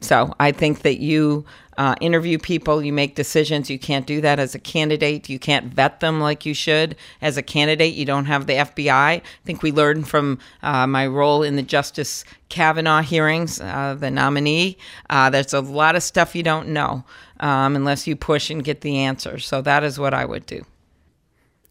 So 0.00 0.34
I 0.40 0.52
think 0.52 0.82
that 0.82 1.00
you 1.00 1.44
uh, 1.76 1.94
interview 2.00 2.38
people, 2.38 2.82
you 2.82 2.92
make 2.92 3.14
decisions. 3.14 3.70
You 3.70 3.78
can't 3.78 4.06
do 4.06 4.20
that 4.20 4.38
as 4.38 4.54
a 4.54 4.58
candidate. 4.58 5.28
You 5.28 5.38
can't 5.38 5.66
vet 5.66 6.00
them 6.00 6.20
like 6.20 6.44
you 6.44 6.52
should. 6.52 6.96
As 7.22 7.36
a 7.36 7.42
candidate, 7.42 7.94
you 7.94 8.04
don't 8.04 8.26
have 8.26 8.46
the 8.46 8.54
FBI. 8.54 8.90
I 8.90 9.22
think 9.44 9.62
we 9.62 9.72
learned 9.72 10.08
from 10.08 10.38
uh, 10.62 10.86
my 10.86 11.06
role 11.06 11.42
in 11.42 11.56
the 11.56 11.62
Justice 11.62 12.24
Kavanaugh 12.50 13.00
hearings, 13.00 13.60
uh, 13.60 13.96
the 13.98 14.10
nominee, 14.10 14.76
uh, 15.08 15.30
there's 15.30 15.54
a 15.54 15.60
lot 15.60 15.96
of 15.96 16.02
stuff 16.02 16.34
you 16.34 16.42
don't 16.42 16.68
know 16.68 17.04
um, 17.38 17.76
unless 17.76 18.06
you 18.06 18.16
push 18.16 18.50
and 18.50 18.64
get 18.64 18.82
the 18.82 18.98
answer. 18.98 19.38
So 19.38 19.62
that 19.62 19.82
is 19.82 19.98
what 19.98 20.12
I 20.12 20.24
would 20.24 20.46
do. 20.46 20.64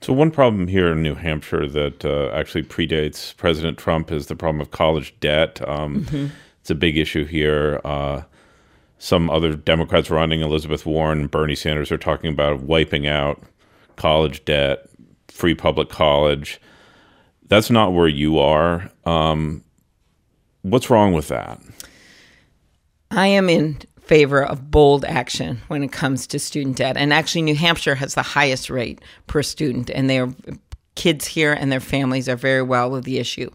So, 0.01 0.13
one 0.13 0.31
problem 0.31 0.67
here 0.67 0.93
in 0.93 1.03
New 1.03 1.15
Hampshire 1.15 1.67
that 1.67 2.05
uh, 2.05 2.29
actually 2.33 2.63
predates 2.63 3.35
President 3.35 3.77
Trump 3.77 4.13
is 4.13 4.27
the 4.27 4.35
problem 4.35 4.61
of 4.61 4.71
college 4.71 5.13
debt. 5.19 5.61
Um, 5.67 6.05
mm-hmm. 6.05 6.27
It's 6.69 6.75
a 6.75 6.75
big 6.75 6.99
issue 6.99 7.25
here. 7.25 7.81
Uh, 7.83 8.21
some 8.99 9.31
other 9.31 9.55
Democrats 9.55 10.11
running, 10.11 10.41
Elizabeth 10.41 10.85
Warren, 10.85 11.25
Bernie 11.25 11.55
Sanders, 11.55 11.91
are 11.91 11.97
talking 11.97 12.31
about 12.31 12.61
wiping 12.61 13.07
out 13.07 13.41
college 13.95 14.45
debt, 14.45 14.87
free 15.29 15.55
public 15.55 15.89
college. 15.89 16.61
That's 17.47 17.71
not 17.71 17.93
where 17.93 18.07
you 18.07 18.37
are. 18.37 18.91
Um, 19.03 19.63
what's 20.61 20.91
wrong 20.91 21.13
with 21.13 21.29
that? 21.29 21.59
I 23.09 23.25
am 23.25 23.49
in 23.49 23.79
favor 23.99 24.43
of 24.43 24.69
bold 24.69 25.05
action 25.05 25.61
when 25.69 25.81
it 25.81 25.91
comes 25.91 26.27
to 26.27 26.37
student 26.37 26.77
debt. 26.77 26.97
And 26.97 27.11
actually, 27.11 27.41
New 27.41 27.55
Hampshire 27.55 27.95
has 27.95 28.13
the 28.13 28.21
highest 28.21 28.69
rate 28.69 29.01
per 29.25 29.41
student, 29.41 29.89
and 29.89 30.07
their 30.07 30.31
kids 30.93 31.25
here 31.25 31.51
and 31.51 31.71
their 31.71 31.79
families 31.79 32.29
are 32.29 32.35
very 32.35 32.61
well 32.61 32.91
with 32.91 33.05
the 33.05 33.17
issue 33.17 33.49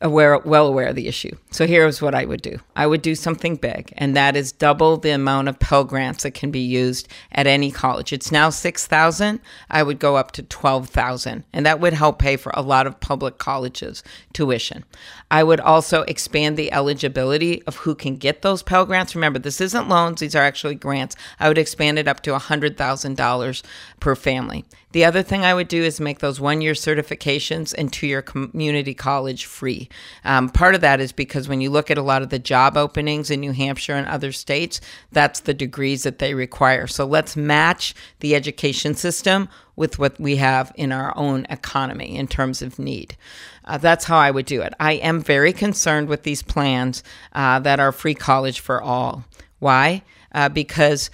aware, 0.00 0.38
well 0.38 0.66
aware 0.66 0.88
of 0.88 0.96
the 0.96 1.08
issue. 1.08 1.36
So 1.50 1.66
here's 1.66 2.00
what 2.00 2.14
I 2.14 2.24
would 2.24 2.42
do. 2.42 2.58
I 2.76 2.86
would 2.86 3.02
do 3.02 3.14
something 3.14 3.56
big, 3.56 3.92
and 3.96 4.14
that 4.16 4.36
is 4.36 4.52
double 4.52 4.96
the 4.96 5.10
amount 5.10 5.48
of 5.48 5.58
Pell 5.58 5.84
Grants 5.84 6.22
that 6.22 6.34
can 6.34 6.50
be 6.50 6.60
used 6.60 7.08
at 7.32 7.46
any 7.46 7.70
college. 7.70 8.12
It's 8.12 8.30
now 8.30 8.50
6,000. 8.50 9.40
I 9.70 9.82
would 9.82 9.98
go 9.98 10.16
up 10.16 10.32
to 10.32 10.42
12,000, 10.42 11.44
and 11.52 11.66
that 11.66 11.80
would 11.80 11.94
help 11.94 12.18
pay 12.18 12.36
for 12.36 12.52
a 12.54 12.62
lot 12.62 12.86
of 12.86 13.00
public 13.00 13.38
colleges 13.38 14.02
tuition. 14.32 14.84
I 15.30 15.42
would 15.42 15.60
also 15.60 16.02
expand 16.02 16.56
the 16.56 16.72
eligibility 16.72 17.62
of 17.64 17.76
who 17.76 17.94
can 17.94 18.16
get 18.16 18.42
those 18.42 18.62
Pell 18.62 18.86
Grants. 18.86 19.14
Remember, 19.14 19.38
this 19.38 19.60
isn't 19.60 19.88
loans, 19.88 20.20
these 20.20 20.34
are 20.34 20.44
actually 20.44 20.76
grants. 20.76 21.16
I 21.40 21.48
would 21.48 21.58
expand 21.58 21.98
it 21.98 22.08
up 22.08 22.22
to 22.22 22.30
$100,000 22.30 23.62
per 24.00 24.14
family. 24.14 24.64
The 24.92 25.04
other 25.04 25.22
thing 25.22 25.44
I 25.44 25.52
would 25.52 25.68
do 25.68 25.82
is 25.82 26.00
make 26.00 26.20
those 26.20 26.40
one 26.40 26.60
year 26.60 26.72
certifications 26.72 27.74
and 27.76 27.92
two 27.92 28.06
year 28.06 28.22
community 28.22 28.94
college 28.94 29.44
free. 29.44 29.88
Um, 30.24 30.48
part 30.48 30.74
of 30.74 30.80
that 30.80 31.00
is 31.00 31.12
because 31.12 31.48
when 31.48 31.60
you 31.60 31.70
look 31.70 31.90
at 31.90 31.98
a 31.98 32.02
lot 32.02 32.22
of 32.22 32.30
the 32.30 32.38
job 32.38 32.76
openings 32.76 33.30
in 33.30 33.40
New 33.40 33.52
Hampshire 33.52 33.94
and 33.94 34.06
other 34.08 34.32
states, 34.32 34.80
that's 35.12 35.40
the 35.40 35.52
degrees 35.52 36.04
that 36.04 36.18
they 36.18 36.32
require. 36.32 36.86
So 36.86 37.04
let's 37.04 37.36
match 37.36 37.94
the 38.20 38.34
education 38.34 38.94
system 38.94 39.48
with 39.76 39.98
what 39.98 40.18
we 40.18 40.36
have 40.36 40.72
in 40.74 40.90
our 40.90 41.16
own 41.16 41.46
economy 41.50 42.16
in 42.16 42.26
terms 42.26 42.62
of 42.62 42.78
need. 42.78 43.16
Uh, 43.64 43.76
that's 43.76 44.06
how 44.06 44.16
I 44.16 44.30
would 44.30 44.46
do 44.46 44.62
it. 44.62 44.72
I 44.80 44.94
am 44.94 45.20
very 45.20 45.52
concerned 45.52 46.08
with 46.08 46.22
these 46.22 46.42
plans 46.42 47.04
uh, 47.34 47.58
that 47.60 47.78
are 47.78 47.92
free 47.92 48.14
college 48.14 48.60
for 48.60 48.82
all. 48.82 49.24
Why? 49.58 50.02
Uh, 50.32 50.48
because 50.48 51.10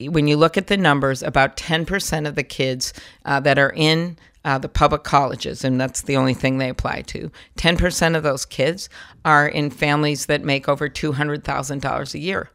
when 0.00 0.26
you 0.26 0.36
look 0.36 0.56
at 0.56 0.66
the 0.66 0.76
numbers, 0.76 1.22
about 1.22 1.56
10% 1.56 2.26
of 2.26 2.34
the 2.34 2.42
kids 2.42 2.92
uh, 3.24 3.40
that 3.40 3.58
are 3.58 3.72
in 3.74 4.18
uh, 4.44 4.58
the 4.58 4.68
public 4.68 5.02
colleges, 5.02 5.64
and 5.64 5.80
that's 5.80 6.02
the 6.02 6.16
only 6.16 6.34
thing 6.34 6.58
they 6.58 6.68
apply 6.68 7.02
to, 7.02 7.30
10% 7.58 8.16
of 8.16 8.22
those 8.22 8.44
kids 8.44 8.88
are 9.24 9.46
in 9.46 9.70
families 9.70 10.26
that 10.26 10.42
make 10.42 10.68
over 10.68 10.88
$200,000 10.88 12.14
a 12.14 12.18
year. 12.18 12.50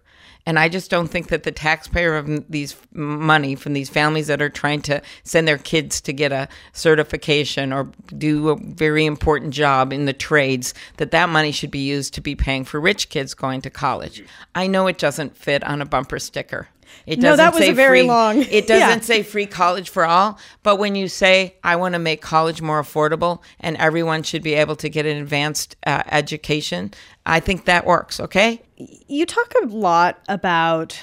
And 0.46 0.58
I 0.58 0.70
just 0.70 0.90
don't 0.90 1.08
think 1.08 1.28
that 1.28 1.44
the 1.44 1.52
taxpayer 1.52 2.16
of 2.16 2.50
these 2.50 2.76
money 2.94 3.56
from 3.56 3.74
these 3.74 3.90
families 3.90 4.28
that 4.28 4.42
are 4.42 4.50
trying 4.50 4.82
to 4.84 5.02
send 5.24 5.48
their 5.48 5.58
kids 5.58 6.02
to 6.02 6.14
get 6.14 6.32
a 6.32 6.48
certification 6.74 7.72
or 7.72 7.92
do 8.18 8.50
a 8.50 8.56
very 8.56 9.06
important 9.06 9.54
job 9.54 9.94
in 9.94 10.06
the 10.06 10.14
trades, 10.14 10.74
that 10.98 11.12
that 11.12 11.30
money 11.30 11.52
should 11.52 11.72
be 11.72 11.80
used 11.80 12.14
to 12.16 12.22
be 12.22 12.36
paying 12.36 12.66
for 12.66 12.80
rich 12.80 13.10
kids 13.10 13.34
going 13.34 13.62
to 13.62 13.70
college. 13.70 14.24
I 14.56 14.68
know 14.68 14.88
it 14.88 14.98
doesn't 14.98 15.38
fit 15.38 15.64
on 15.64 15.82
a 15.82 15.86
bumper 15.86 16.20
sticker. 16.20 16.70
It 17.06 17.20
no, 17.20 17.36
that 17.36 17.54
was 17.54 17.64
a 17.64 17.72
very 17.72 18.02
free, 18.02 18.08
long. 18.08 18.42
It 18.42 18.68
doesn't 18.68 18.90
yeah. 18.90 19.00
say 19.00 19.24
free 19.24 19.46
college 19.46 19.90
for 19.90 20.06
all. 20.06 20.40
But 20.64 20.78
when 20.78 20.96
you 20.96 21.08
say 21.08 21.56
I 21.64 21.76
want 21.76 21.94
to 21.94 22.00
make 22.00 22.22
college 22.22 22.62
more 22.62 22.82
affordable 22.82 23.42
and 23.60 23.78
everyone 23.78 24.24
should 24.24 24.44
be 24.44 24.54
able 24.54 24.76
to 24.78 24.90
get 24.90 25.06
an 25.06 25.18
advanced 25.18 25.76
uh, 25.86 26.04
education, 26.08 26.94
I 27.26 27.40
think 27.40 27.66
that 27.66 27.86
works. 27.86 28.20
Okay. 28.20 28.62
You 28.76 29.26
talk 29.26 29.54
a 29.62 29.66
lot 29.68 30.20
about 30.28 31.00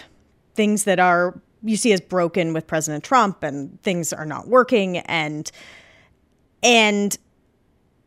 things 0.55 0.85
that 0.85 0.99
are 0.99 1.41
you 1.63 1.77
see 1.77 1.93
as 1.93 2.01
broken 2.01 2.53
with 2.53 2.67
President 2.67 3.05
Trump, 3.05 3.43
and 3.43 3.81
things 3.83 4.13
are 4.13 4.27
not 4.27 4.49
working, 4.49 4.99
and 4.99 5.51
and 6.63 7.19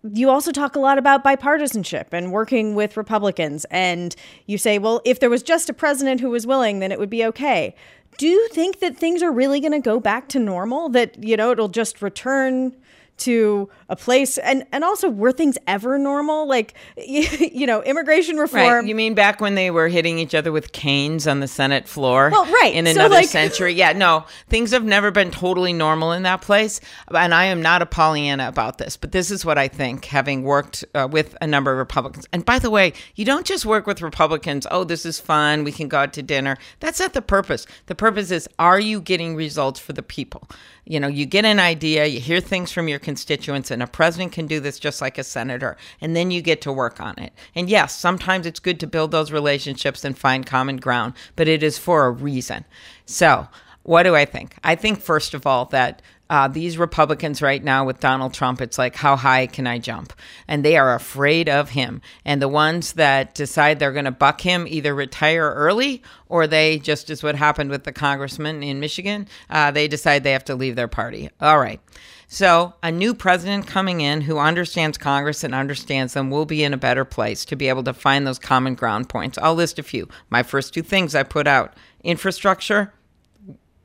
you 0.03 0.29
also 0.29 0.51
talk 0.51 0.75
a 0.75 0.79
lot 0.79 0.97
about 0.97 1.23
bipartisanship 1.23 2.07
and 2.11 2.31
working 2.31 2.73
with 2.75 2.97
Republicans. 2.97 3.65
And 3.69 4.15
you 4.47 4.57
say, 4.57 4.79
well, 4.79 5.01
if 5.05 5.19
there 5.19 5.29
was 5.29 5.43
just 5.43 5.69
a 5.69 5.73
president 5.73 6.21
who 6.21 6.29
was 6.29 6.47
willing, 6.47 6.79
then 6.79 6.91
it 6.91 6.99
would 6.99 7.09
be 7.09 7.23
okay. 7.25 7.75
Do 8.21 8.27
you 8.27 8.49
think 8.49 8.81
that 8.81 8.95
things 8.95 9.23
are 9.23 9.31
really 9.31 9.59
going 9.59 9.71
to 9.71 9.79
go 9.79 9.99
back 9.99 10.27
to 10.27 10.39
normal? 10.39 10.89
That, 10.89 11.23
you 11.23 11.35
know, 11.35 11.49
it'll 11.49 11.69
just 11.69 12.03
return 12.03 12.75
to 13.21 13.69
a 13.87 13.95
place? 13.95 14.37
And 14.37 14.65
and 14.71 14.83
also 14.83 15.09
were 15.09 15.31
things 15.31 15.57
ever 15.67 15.97
normal? 15.97 16.47
Like 16.47 16.73
you, 16.97 17.67
know 17.67 17.83
immigration 17.83 18.37
reform 18.37 18.67
right. 18.67 18.85
you 18.85 18.95
mean 18.95 19.13
back 19.13 19.39
when 19.39 19.55
they 19.55 19.71
were 19.71 19.87
hitting 19.87 20.17
each 20.19 20.35
other 20.35 20.51
with 20.51 20.71
canes 20.71 21.27
on 21.27 21.39
the 21.39 21.47
senate 21.47 21.87
floor 21.87 22.29
well 22.31 22.45
right. 22.45 22.73
in 22.73 22.87
another 22.87 23.15
so, 23.15 23.21
like, 23.21 23.29
century? 23.29 23.73
Yeah 23.73 23.93
no. 23.93 24.25
Things 24.49 24.71
have 24.71 24.83
never 24.83 25.11
been 25.11 25.31
totally 25.31 25.73
normal 25.73 26.11
in 26.11 26.23
that 26.23 26.41
place. 26.41 26.81
And 27.13 27.33
i 27.33 27.45
am 27.45 27.61
not 27.61 27.81
a 27.81 27.85
pollyanna 27.85 28.47
about 28.47 28.77
this 28.77 28.97
but 28.97 29.11
this 29.11 29.31
is 29.31 29.45
what 29.45 29.57
i 29.57 29.67
think 29.67 30.05
having 30.05 30.43
worked 30.43 30.83
uh, 30.95 31.07
with 31.09 31.35
a 31.41 31.47
number 31.47 31.71
of 31.71 31.77
republicans. 31.77 32.27
And 32.33 32.43
by 32.43 32.59
the 32.59 32.69
way 32.69 32.93
you 33.15 33.25
don't 33.25 33.45
just 33.45 33.65
work 33.65 33.85
with 33.85 34.01
republicans 34.01 34.65
oh 34.71 34.83
this 34.83 35.05
is 35.05 35.19
fun 35.19 35.63
we 35.63 35.71
can 35.71 35.87
go 35.87 35.99
out 35.99 36.13
to 36.13 36.23
dinner. 36.23 36.57
That's 36.79 36.99
not 36.99 37.13
the 37.13 37.21
purpose. 37.21 37.67
The 37.85 37.95
purpose 37.95 38.10
is 38.17 38.47
are 38.59 38.79
you 38.79 39.01
getting 39.01 39.35
results 39.35 39.79
for 39.79 39.93
the 39.93 40.03
people 40.03 40.47
you 40.85 40.99
know, 40.99 41.07
you 41.07 41.25
get 41.25 41.45
an 41.45 41.59
idea, 41.59 42.05
you 42.05 42.19
hear 42.19 42.39
things 42.39 42.71
from 42.71 42.87
your 42.87 42.99
constituents, 42.99 43.69
and 43.69 43.83
a 43.83 43.87
president 43.87 44.31
can 44.31 44.47
do 44.47 44.59
this 44.59 44.79
just 44.79 45.01
like 45.01 45.17
a 45.17 45.23
senator, 45.23 45.77
and 45.99 46.15
then 46.15 46.31
you 46.31 46.41
get 46.41 46.61
to 46.61 46.73
work 46.73 46.99
on 46.99 47.17
it. 47.19 47.33
And 47.55 47.69
yes, 47.69 47.95
sometimes 47.95 48.45
it's 48.45 48.59
good 48.59 48.79
to 48.79 48.87
build 48.87 49.11
those 49.11 49.31
relationships 49.31 50.03
and 50.03 50.17
find 50.17 50.45
common 50.45 50.77
ground, 50.77 51.13
but 51.35 51.47
it 51.47 51.61
is 51.61 51.77
for 51.77 52.05
a 52.05 52.11
reason. 52.11 52.65
So, 53.05 53.47
what 53.83 54.03
do 54.03 54.15
I 54.15 54.25
think? 54.25 54.55
I 54.63 54.75
think, 54.75 55.01
first 55.01 55.33
of 55.33 55.47
all, 55.47 55.65
that 55.65 56.01
uh, 56.31 56.47
these 56.47 56.77
Republicans 56.77 57.41
right 57.41 57.61
now 57.61 57.83
with 57.83 57.99
Donald 57.99 58.33
Trump, 58.33 58.61
it's 58.61 58.77
like, 58.77 58.95
how 58.95 59.17
high 59.17 59.47
can 59.47 59.67
I 59.67 59.79
jump? 59.79 60.13
And 60.47 60.63
they 60.63 60.77
are 60.77 60.95
afraid 60.95 61.49
of 61.49 61.71
him. 61.71 62.01
And 62.23 62.41
the 62.41 62.47
ones 62.47 62.93
that 62.93 63.35
decide 63.35 63.79
they're 63.79 63.91
going 63.91 64.05
to 64.05 64.11
buck 64.11 64.39
him 64.39 64.65
either 64.65 64.95
retire 64.95 65.51
early 65.51 66.01
or 66.29 66.47
they, 66.47 66.79
just 66.79 67.09
as 67.09 67.21
what 67.21 67.35
happened 67.35 67.69
with 67.69 67.83
the 67.83 67.91
congressman 67.91 68.63
in 68.63 68.79
Michigan, 68.79 69.27
uh, 69.49 69.71
they 69.71 69.89
decide 69.89 70.23
they 70.23 70.31
have 70.31 70.45
to 70.45 70.55
leave 70.55 70.77
their 70.77 70.87
party. 70.87 71.29
All 71.41 71.59
right. 71.59 71.81
So, 72.29 72.75
a 72.81 72.93
new 72.93 73.13
president 73.13 73.67
coming 73.67 73.99
in 73.99 74.21
who 74.21 74.37
understands 74.37 74.97
Congress 74.97 75.43
and 75.43 75.53
understands 75.53 76.13
them 76.13 76.31
will 76.31 76.45
be 76.45 76.63
in 76.63 76.73
a 76.73 76.77
better 76.77 77.03
place 77.03 77.43
to 77.43 77.57
be 77.57 77.67
able 77.67 77.83
to 77.83 77.93
find 77.93 78.25
those 78.25 78.39
common 78.39 78.75
ground 78.75 79.09
points. 79.09 79.37
I'll 79.37 79.53
list 79.53 79.79
a 79.79 79.83
few. 79.83 80.07
My 80.29 80.43
first 80.43 80.73
two 80.73 80.81
things 80.81 81.13
I 81.13 81.23
put 81.23 81.45
out 81.45 81.73
infrastructure 82.05 82.93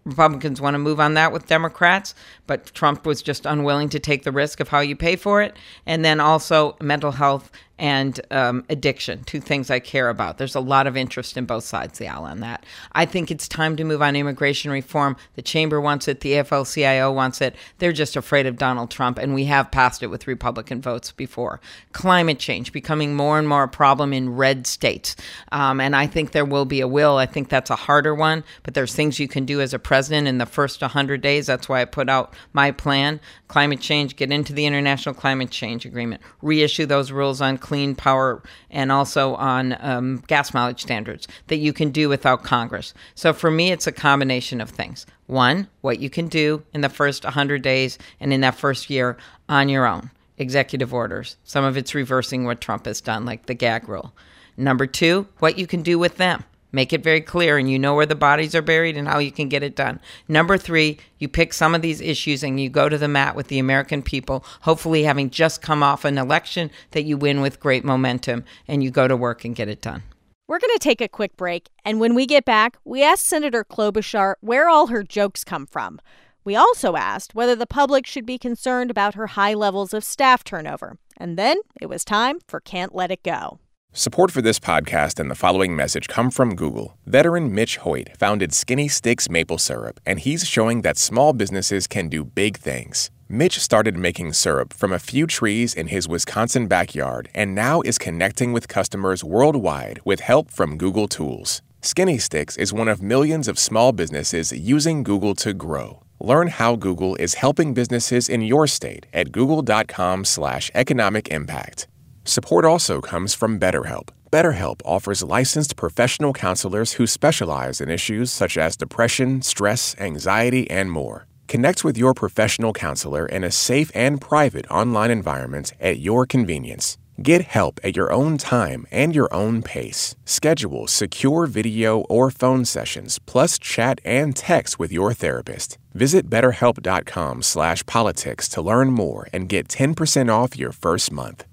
Republicans 0.07 0.61
want 0.61 0.75
to 0.75 0.79
move 0.79 1.01
on 1.01 1.15
that 1.15 1.33
with 1.33 1.47
Democrats, 1.47 2.15
but 2.47 2.73
Trump 2.75 3.05
was 3.05 3.21
just 3.21 3.45
unwilling 3.45 3.89
to 3.89 3.99
take 3.99 4.23
the 4.23 4.33
risk 4.33 4.61
of 4.61 4.69
how 4.69 4.79
you 4.79 4.95
pay 4.95 5.17
for 5.17 5.43
it. 5.43 5.57
And 5.85 6.05
then 6.05 6.21
also 6.21 6.77
mental 6.81 7.13
health 7.13 7.51
and 7.79 8.21
um, 8.31 8.65
addiction, 8.71 9.23
two 9.25 9.41
things 9.41 9.71
I 9.71 9.81
care 9.81 10.09
about. 10.09 10.39
There's 10.39 10.55
a 10.55 10.61
lot 10.61 10.87
of 10.87 10.97
interest 10.97 11.37
in 11.37 11.45
both 11.45 11.65
sides 11.65 11.95
of 11.95 11.99
the 11.99 12.09
aisle 12.09 12.25
on 12.25 12.41
that. 12.41 12.65
I 12.93 13.05
think 13.05 13.31
it's 13.31 13.47
time 13.47 13.77
to 13.77 13.85
move 13.85 14.01
on 14.01 14.17
immigration 14.17 14.71
reform. 14.71 15.17
The 15.35 15.43
chamber 15.43 15.81
wants 15.81 16.09
it, 16.09 16.21
the 16.21 16.33
AFL 16.33 16.73
CIO 16.73 17.13
wants 17.13 17.41
it. 17.41 17.55
They're 17.79 17.93
just 17.93 18.17
afraid 18.17 18.47
of 18.47 18.57
Donald 18.57 18.91
Trump, 18.91 19.19
and 19.19 19.35
we 19.35 19.45
have 19.45 19.71
passed 19.71 20.03
it 20.03 20.07
with 20.07 20.27
Republican 20.27 20.81
votes 20.81 21.13
before. 21.13 21.61
Climate 21.93 22.39
change 22.39 22.73
becoming 22.73 23.15
more 23.15 23.39
and 23.39 23.49
more 23.49 23.65
a 23.65 23.69
problem 23.69 24.13
in 24.13 24.37
red 24.37 24.67
states. 24.67 25.15
Um, 25.53 25.81
and 25.81 25.95
I 25.95 26.07
think 26.07 26.33
there 26.33 26.45
will 26.45 26.65
be 26.65 26.81
a 26.81 26.89
will. 26.89 27.19
I 27.19 27.27
think 27.27 27.49
that's 27.49 27.71
a 27.71 27.77
harder 27.77 28.15
one, 28.15 28.43
but 28.63 28.75
there's 28.75 28.95
things 28.95 29.21
you 29.21 29.29
can 29.29 29.45
do 29.45 29.61
as 29.61 29.75
a 29.75 29.79
president 29.79 30.29
in 30.29 30.39
the 30.39 30.47
first 30.47 30.81
100 30.81 31.21
days. 31.21 31.47
That's 31.47 31.69
why 31.69 31.83
I 31.83 31.85
put 31.85 32.09
out 32.09 32.35
my 32.53 32.71
plan. 32.71 33.21
Climate 33.49 33.81
change, 33.81 34.17
get 34.17 34.33
into 34.33 34.53
the 34.53 34.67
International 34.67 35.15
Climate 35.15 35.51
Change 35.51 35.85
Agreement, 35.85 36.23
reissue 36.41 36.87
those 36.87 37.13
rules 37.13 37.41
on 37.41 37.59
clean 37.67 37.97
power 37.97 38.41
and 38.71 38.93
also 38.93 39.35
on 39.35 39.77
um, 39.81 40.23
gas 40.29 40.55
mileage 40.55 40.81
standards 40.81 41.27
that 41.49 41.57
you 41.57 41.73
can 41.73 41.91
do 41.91 42.09
without 42.09 42.45
Congress. 42.45 42.95
So 43.17 43.33
for 43.33 43.51
me, 43.51 43.73
it's 43.73 43.89
a 43.89 43.93
combination 43.93 44.61
of 44.61 44.71
things. 44.71 45.05
One, 45.27 45.67
what 45.81 45.99
you 45.99 46.09
can 46.09 46.29
do 46.29 46.63
in 46.73 46.83
the 46.83 46.89
first 46.89 47.25
100 47.25 47.63
days 47.63 47.99
and 48.21 48.33
in 48.33 48.41
that 48.43 48.55
first 48.55 48.89
year 48.89 49.17
on 49.49 49.69
your 49.69 49.85
own. 49.85 50.13
Executive 50.39 50.95
orders. 50.95 51.37
Some 51.43 51.65
of 51.65 51.77
it's 51.77 51.93
reversing 51.93 52.45
what 52.45 52.61
Trump 52.61 52.87
has 52.87 53.01
done, 53.01 53.25
like 53.25 53.47
the 53.47 53.55
gag 53.55 53.89
rule. 53.89 54.15
Number 54.57 54.87
two, 54.87 55.27
what 55.41 55.59
you 55.59 55.67
can 55.67 55.83
do 55.83 55.99
with 55.99 56.19
them. 56.19 56.45
Make 56.73 56.93
it 56.93 57.03
very 57.03 57.21
clear 57.21 57.59
and 57.59 57.71
you 57.71 57.79
know 57.79 57.95
where 57.95 58.07
the 58.07 58.15
bodies 58.15 58.55
are 58.55 58.63
buried 58.63 58.97
and 58.97 59.09
how 59.09 59.19
you 59.19 59.33
can 59.33 59.49
get 59.49 59.63
it 59.63 59.77
done. 59.77 60.01
Number 60.29 60.59
three, 60.59 60.99
you 61.19 61.29
pick 61.29 61.53
some 61.53 61.75
of 61.75 61.83
these 61.83 62.01
issues 62.01 62.43
and 62.43 62.61
you 62.61 62.69
go 62.69 62.89
to 62.89 62.99
the 62.99 63.09
mat 63.09 63.37
with 63.37 63.49
the 63.49 63.59
American 63.59 64.03
people, 64.03 64.45
hopefully 64.63 65.05
having 65.05 65.31
just 65.31 65.63
come 65.63 65.83
off 65.83 66.05
an 66.05 66.19
election 66.19 66.71
that 66.91 67.05
you 67.05 67.17
win 67.17 67.41
with 67.41 67.61
great 67.61 67.85
momentum 67.85 68.45
and 68.69 68.83
you 68.83 68.91
go 68.91 69.09
to 69.09 69.17
work 69.17 69.45
and 69.45 69.57
get 69.57 69.69
it 69.69 69.81
done. 69.81 70.03
We're 70.49 70.61
going 70.61 70.75
to 70.75 70.79
take 70.79 71.01
a 71.01 71.09
quick 71.09 71.37
break. 71.37 71.69
And 71.85 71.99
when 71.99 72.15
we 72.15 72.25
get 72.25 72.45
back, 72.45 72.77
we 72.85 73.03
asked 73.03 73.27
Senator 73.27 73.65
Klobuchar 73.65 74.35
where 74.41 74.69
all 74.69 74.89
her 74.89 75.03
jokes 75.03 75.43
come 75.43 75.67
from. 75.67 76.01
We 76.45 76.55
also 76.55 76.95
asked 76.95 77.35
whether 77.35 77.57
the 77.57 77.67
public 77.67 78.07
should 78.07 78.25
be 78.25 78.39
concerned 78.39 78.89
about 78.89 79.15
her 79.15 79.27
high 79.27 79.55
levels 79.55 79.93
of 79.93 80.05
staff 80.05 80.45
turnover. 80.45 80.99
And 81.17 81.37
then 81.37 81.59
it 81.81 81.87
was 81.87 82.05
time 82.05 82.39
for 82.47 82.61
Can't 82.61 82.95
Let 82.95 83.11
It 83.11 83.25
Go. 83.25 83.59
Support 83.99 84.31
for 84.31 84.43
this 84.43 84.59
podcast 84.59 85.19
and 85.19 85.31
the 85.31 85.35
following 85.35 85.75
message 85.75 86.07
come 86.07 86.31
from 86.31 86.55
Google. 86.55 86.99
Veteran 87.07 87.55
Mitch 87.55 87.79
Hoyt 87.79 88.15
founded 88.19 88.53
Skinny 88.53 88.89
Sticks 88.89 89.31
Maple 89.31 89.57
Syrup, 89.57 90.01
and 90.05 90.21
he's 90.21 90.47
showing 90.47 90.83
that 90.83 90.99
small 90.99 91.33
businesses 91.33 91.87
can 91.87 92.11
do 92.11 92.23
big 92.23 92.59
things. 92.59 93.11
Mitch 93.27 93.59
started 93.59 93.97
making 93.97 94.35
syrup 94.35 94.75
from 94.75 94.93
a 94.93 94.99
few 94.99 95.27
trees 95.27 95.73
in 95.73 95.87
his 95.87 96.07
Wisconsin 96.07 96.67
backyard 96.67 97.31
and 97.35 97.55
now 97.55 97.81
is 97.87 97.97
connecting 97.97 98.53
with 98.53 98.69
customers 98.69 99.25
worldwide 99.25 99.99
with 100.05 100.21
help 100.21 100.51
from 100.51 100.77
Google 100.77 101.09
Tools. 101.09 101.63
Skinny 101.81 102.19
Sticks 102.19 102.59
is 102.59 102.75
one 102.75 102.89
of 102.89 103.01
millions 103.01 103.49
of 103.49 103.59
small 103.59 103.93
businesses 103.93 104.53
using 104.53 105.05
Google 105.05 105.35
to 105.37 105.55
grow. 105.55 106.03
Learn 106.21 106.49
how 106.49 106.77
Google 106.77 107.17
is 107.17 107.33
helping 107.33 107.73
businesses 107.73 108.29
in 108.29 108.43
your 108.43 108.67
state 108.67 109.07
at 109.15 109.33
google.com/economic 109.33 111.29
impact. 111.29 111.87
Support 112.29 112.65
also 112.65 113.01
comes 113.01 113.35
from 113.35 113.61
BetterHelp. 113.61 114.09
BetterHelp 114.33 114.81
offers 114.85 115.23
licensed 115.23 115.77
professional 115.77 116.33
counselors 116.33 116.95
who 116.95 117.07
specialize 117.07 117.81
in 117.81 117.89
issues 117.89 118.33
such 118.33 118.59
as 118.59 118.77
depression, 118.77 119.43
stress, 119.43 119.95
anxiety, 120.01 120.69
and 120.69 120.91
more. 120.91 121.29
Connect 121.47 121.85
with 121.85 121.97
your 121.97 122.15
professional 122.15 122.73
counselor 122.73 123.27
in 123.27 123.45
a 123.45 123.53
safe 123.53 123.93
and 123.95 124.21
private 124.21 124.69
online 124.73 125.13
environment 125.13 125.73
at 125.81 126.01
your 126.01 126.27
convenience. 126.27 126.99
Get 127.23 127.43
help 127.43 127.79
at 127.85 127.95
your 127.95 128.11
own 128.11 128.39
time 128.39 128.89
and 128.91 129.15
your 129.15 129.33
own 129.33 129.63
pace. 129.63 130.17
Schedule 130.25 130.89
secure 130.89 131.47
video 131.47 132.01
or 132.09 132.33
phone 132.33 132.65
sessions, 132.65 133.21
plus 133.21 133.57
chat 133.57 134.01
and 134.05 134.35
text 134.35 134.81
with 134.81 134.91
your 134.91 135.15
therapist. 135.15 135.79
Visit 135.95 136.29
betterhelp.com/politics 136.29 138.49
to 138.49 138.61
learn 138.61 138.91
more 138.91 139.29
and 139.33 139.49
get 139.49 139.69
10% 139.69 140.29
off 140.29 140.59
your 140.59 140.73
first 140.73 141.13
month. 141.13 141.45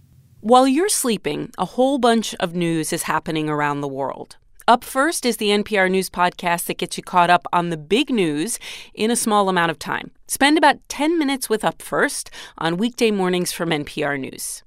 While 0.46 0.68
you're 0.68 0.90
sleeping, 0.90 1.52
a 1.58 1.64
whole 1.64 2.00
bunch 2.00 2.36
of 2.36 2.54
news 2.54 2.92
is 2.92 3.04
happening 3.04 3.48
around 3.48 3.80
the 3.80 3.88
world. 3.88 4.36
Up 4.68 4.84
first 4.84 5.26
is 5.26 5.38
the 5.38 5.52
NPR 5.52 5.90
News 5.90 6.10
podcast 6.10 6.66
that 6.66 6.78
gets 6.78 6.98
you 6.98 7.02
caught 7.02 7.30
up 7.30 7.48
on 7.54 7.70
the 7.70 7.78
big 7.78 8.10
news 8.10 8.60
in 8.94 9.10
a 9.10 9.16
small 9.16 9.48
amount 9.48 9.72
of 9.72 9.80
time. 9.80 10.12
Spend 10.28 10.58
about 10.58 10.80
10 10.90 11.18
minutes 11.18 11.50
with 11.50 11.64
Up 11.64 11.82
First 11.82 12.30
on 12.58 12.76
weekday 12.76 13.10
mornings 13.10 13.54
from 13.54 13.70
NPR 13.70 14.20
News. 14.20 14.64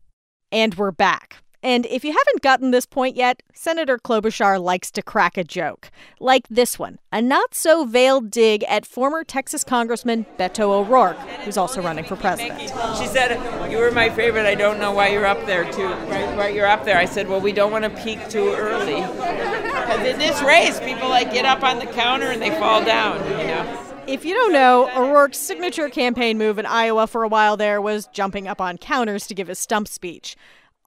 And 0.50 0.74
we're 0.76 0.92
back. 0.92 1.42
And 1.66 1.84
if 1.86 2.04
you 2.04 2.12
haven't 2.12 2.42
gotten 2.42 2.70
this 2.70 2.86
point 2.86 3.16
yet, 3.16 3.42
Senator 3.52 3.98
Klobuchar 3.98 4.62
likes 4.62 4.88
to 4.92 5.02
crack 5.02 5.36
a 5.36 5.42
joke. 5.42 5.90
Like 6.20 6.46
this 6.46 6.78
one 6.78 7.00
a 7.10 7.20
not 7.20 7.56
so 7.56 7.84
veiled 7.84 8.30
dig 8.30 8.62
at 8.68 8.86
former 8.86 9.24
Texas 9.24 9.64
Congressman 9.64 10.26
Beto 10.38 10.68
O'Rourke, 10.68 11.18
who's 11.44 11.56
also 11.56 11.82
running 11.82 12.04
for 12.04 12.14
president. 12.14 12.60
She 12.96 13.08
said, 13.08 13.32
You 13.68 13.78
were 13.78 13.90
my 13.90 14.10
favorite. 14.10 14.46
I 14.46 14.54
don't 14.54 14.78
know 14.78 14.92
why 14.92 15.08
you're 15.08 15.26
up 15.26 15.44
there, 15.44 15.64
too. 15.72 15.88
Why 15.88 16.50
you're 16.50 16.68
up 16.68 16.84
there. 16.84 16.98
I 16.98 17.04
said, 17.04 17.28
Well, 17.28 17.40
we 17.40 17.50
don't 17.50 17.72
want 17.72 17.82
to 17.82 17.90
peak 17.90 18.28
too 18.28 18.54
early. 18.54 19.00
Because 19.00 20.06
in 20.06 20.20
this 20.20 20.40
race, 20.42 20.78
people 20.78 21.08
like 21.08 21.32
get 21.32 21.46
up 21.46 21.64
on 21.64 21.80
the 21.80 21.86
counter 21.86 22.30
and 22.30 22.40
they 22.40 22.50
fall 22.60 22.84
down, 22.84 23.18
you 23.40 23.44
know. 23.48 23.82
If 24.06 24.24
you 24.24 24.34
don't 24.34 24.52
know, 24.52 24.88
O'Rourke's 24.94 25.38
signature 25.38 25.88
campaign 25.88 26.38
move 26.38 26.60
in 26.60 26.66
Iowa 26.66 27.08
for 27.08 27.24
a 27.24 27.28
while 27.28 27.56
there 27.56 27.80
was 27.80 28.06
jumping 28.12 28.46
up 28.46 28.60
on 28.60 28.78
counters 28.78 29.26
to 29.26 29.34
give 29.34 29.48
his 29.48 29.58
stump 29.58 29.88
speech 29.88 30.36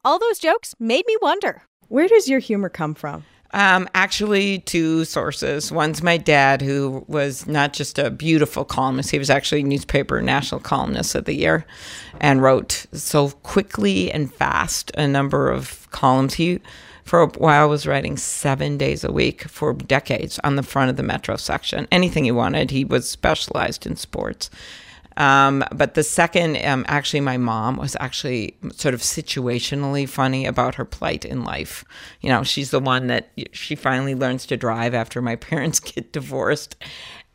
all 0.03 0.19
those 0.19 0.39
jokes 0.39 0.75
made 0.79 1.05
me 1.07 1.15
wonder 1.21 1.63
where 1.87 2.07
does 2.07 2.27
your 2.27 2.39
humor 2.39 2.69
come 2.69 2.93
from? 2.93 3.25
Um, 3.51 3.89
actually, 3.95 4.59
two 4.59 5.05
sources. 5.05 5.71
One's 5.71 6.03
my 6.03 6.17
dad, 6.17 6.61
who 6.61 7.03
was 7.07 7.47
not 7.47 7.73
just 7.73 7.97
a 7.97 8.11
beautiful 8.11 8.63
columnist, 8.63 9.09
he 9.09 9.17
was 9.17 9.31
actually 9.31 9.63
newspaper 9.63 10.21
national 10.21 10.61
columnist 10.61 11.15
of 11.15 11.25
the 11.25 11.33
year 11.33 11.65
and 12.21 12.43
wrote 12.43 12.85
so 12.93 13.29
quickly 13.29 14.11
and 14.11 14.31
fast 14.31 14.91
a 14.95 15.07
number 15.07 15.49
of 15.49 15.89
columns. 15.89 16.35
He, 16.35 16.59
for 17.03 17.21
a 17.21 17.27
while, 17.27 17.69
was 17.69 17.87
writing 17.87 18.17
seven 18.17 18.77
days 18.77 19.03
a 19.03 19.11
week 19.11 19.45
for 19.45 19.73
decades 19.73 20.39
on 20.43 20.55
the 20.55 20.63
front 20.63 20.91
of 20.91 20.97
the 20.97 21.01
Metro 21.01 21.35
section. 21.35 21.87
Anything 21.91 22.25
he 22.25 22.31
wanted, 22.31 22.69
he 22.69 22.85
was 22.85 23.09
specialized 23.09 23.87
in 23.87 23.95
sports. 23.95 24.51
Um, 25.19 25.65
but 25.73 25.93
the 25.93 26.03
second, 26.03 26.65
um, 26.65 26.85
actually, 26.87 27.19
my 27.19 27.37
mom 27.37 27.75
was 27.75 27.95
actually 27.99 28.55
sort 28.73 28.93
of 28.93 29.01
situationally 29.01 30.07
funny 30.07 30.45
about 30.45 30.75
her 30.75 30.85
plight 30.85 31.25
in 31.25 31.43
life. 31.43 31.83
You 32.21 32.29
know, 32.29 32.43
she's 32.43 32.71
the 32.71 32.79
one 32.79 33.07
that 33.07 33.29
she 33.51 33.75
finally 33.75 34.15
learns 34.15 34.45
to 34.47 34.57
drive 34.57 34.93
after 34.93 35.21
my 35.21 35.35
parents 35.49 35.79
get 35.81 36.13
divorced 36.13 36.77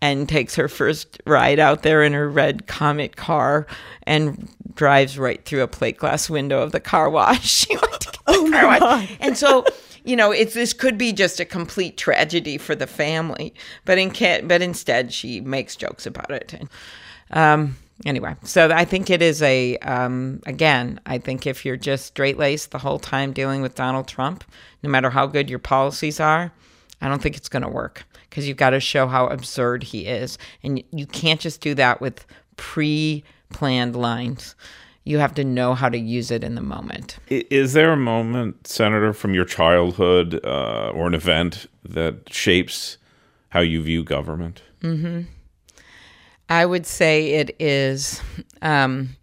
and 0.00 0.29
takes 0.29 0.55
her 0.57 0.69
first 0.69 1.23
ride 1.26 1.59
out 1.59 1.83
there 1.83 2.03
in 2.03 2.14
her 2.14 2.29
red 2.29 2.67
Comet 2.67 3.17
car 3.17 3.67
and 4.05 4.49
drives 4.75 5.19
right 5.19 5.45
through 5.45 5.62
a 5.62 5.69
plate 5.69 5.99
glass 5.99 6.29
window 6.29 6.62
of 6.62 6.73
the 6.73 6.81
car 6.81 7.09
wash. 7.11 7.47
she 7.67 7.76
went 7.76 8.00
to 8.00 8.11
get 8.11 8.19
oh 8.26 8.50
car 8.50 8.81
wash. 8.81 9.17
And 9.21 9.37
so 9.37 9.64
you 10.05 10.17
know, 10.17 10.31
it's 10.31 10.53
this 10.53 10.75
could 10.75 10.99
be 10.99 11.12
just 11.12 11.41
a 11.41 11.47
complete 11.47 11.97
tragedy 11.97 12.59
for 12.59 12.75
the 12.75 12.87
family, 12.87 13.55
but 13.87 13.97
in 13.97 14.11
but 14.47 14.61
instead 14.61 15.12
she 15.12 15.41
makes 15.41 15.76
jokes 15.76 16.05
about 16.05 16.31
it. 16.31 16.53
And, 16.53 16.69
um, 17.31 17.76
anyway, 18.04 18.37
so 18.43 18.71
I 18.71 18.85
think 18.85 19.11
it 19.11 19.23
is 19.23 19.43
a, 19.43 19.76
um, 19.78 20.40
again, 20.47 21.00
I 21.07 21.19
think 21.19 21.47
if 21.47 21.64
you're 21.64 21.76
just 21.76 22.07
straight 22.07 22.38
laced 22.38 22.71
the 22.71 22.78
whole 22.78 22.99
time 22.99 23.33
dealing 23.33 23.62
with 23.62 23.75
Donald 23.75 24.09
Trump, 24.09 24.45
no 24.83 24.90
matter 24.90 25.11
how 25.11 25.26
good 25.26 25.49
your 25.49 25.59
policies 25.59 26.21
are, 26.21 26.52
I 27.00 27.09
don't 27.09 27.21
think 27.21 27.37
it's 27.37 27.49
going 27.49 27.62
to 27.62 27.69
work 27.69 28.04
because 28.28 28.49
you've 28.49 28.57
got 28.57 28.71
to 28.71 28.81
show 28.81 29.07
how 29.07 29.26
absurd 29.28 29.83
he 29.83 30.07
is. 30.07 30.38
And 30.62 30.83
you 30.90 31.07
can't 31.07 31.40
just 31.40 31.61
do 31.61 31.75
that 31.75 32.00
with 32.00 32.26
pre 32.57 33.23
planned 33.50 33.95
lines. 33.95 34.54
You 35.04 35.19
have 35.19 35.35
to 35.35 35.45
know 35.45 35.75
how 35.75 35.90
to 35.90 35.99
use 35.99 36.31
it 36.31 36.43
in 36.43 36.54
the 36.54 36.62
moment. 36.62 37.19
Is 37.28 37.75
there 37.75 37.93
a 37.93 37.97
moment, 37.97 38.66
Senator, 38.66 39.12
from 39.12 39.35
your 39.35 39.45
childhood 39.45 40.40
uh, 40.45 40.93
or 40.95 41.07
an 41.07 41.14
event 41.14 41.66
that 41.85 42.33
shapes 42.33 42.97
how 43.50 43.61
you 43.61 43.83
view 43.83 44.02
government? 44.02 44.62
Mm-hmm. 44.83 45.23
I 46.49 46.67
would 46.67 46.87
say 46.87 47.33
it 47.35 47.57
is 47.59 48.21
um, 48.61 49.17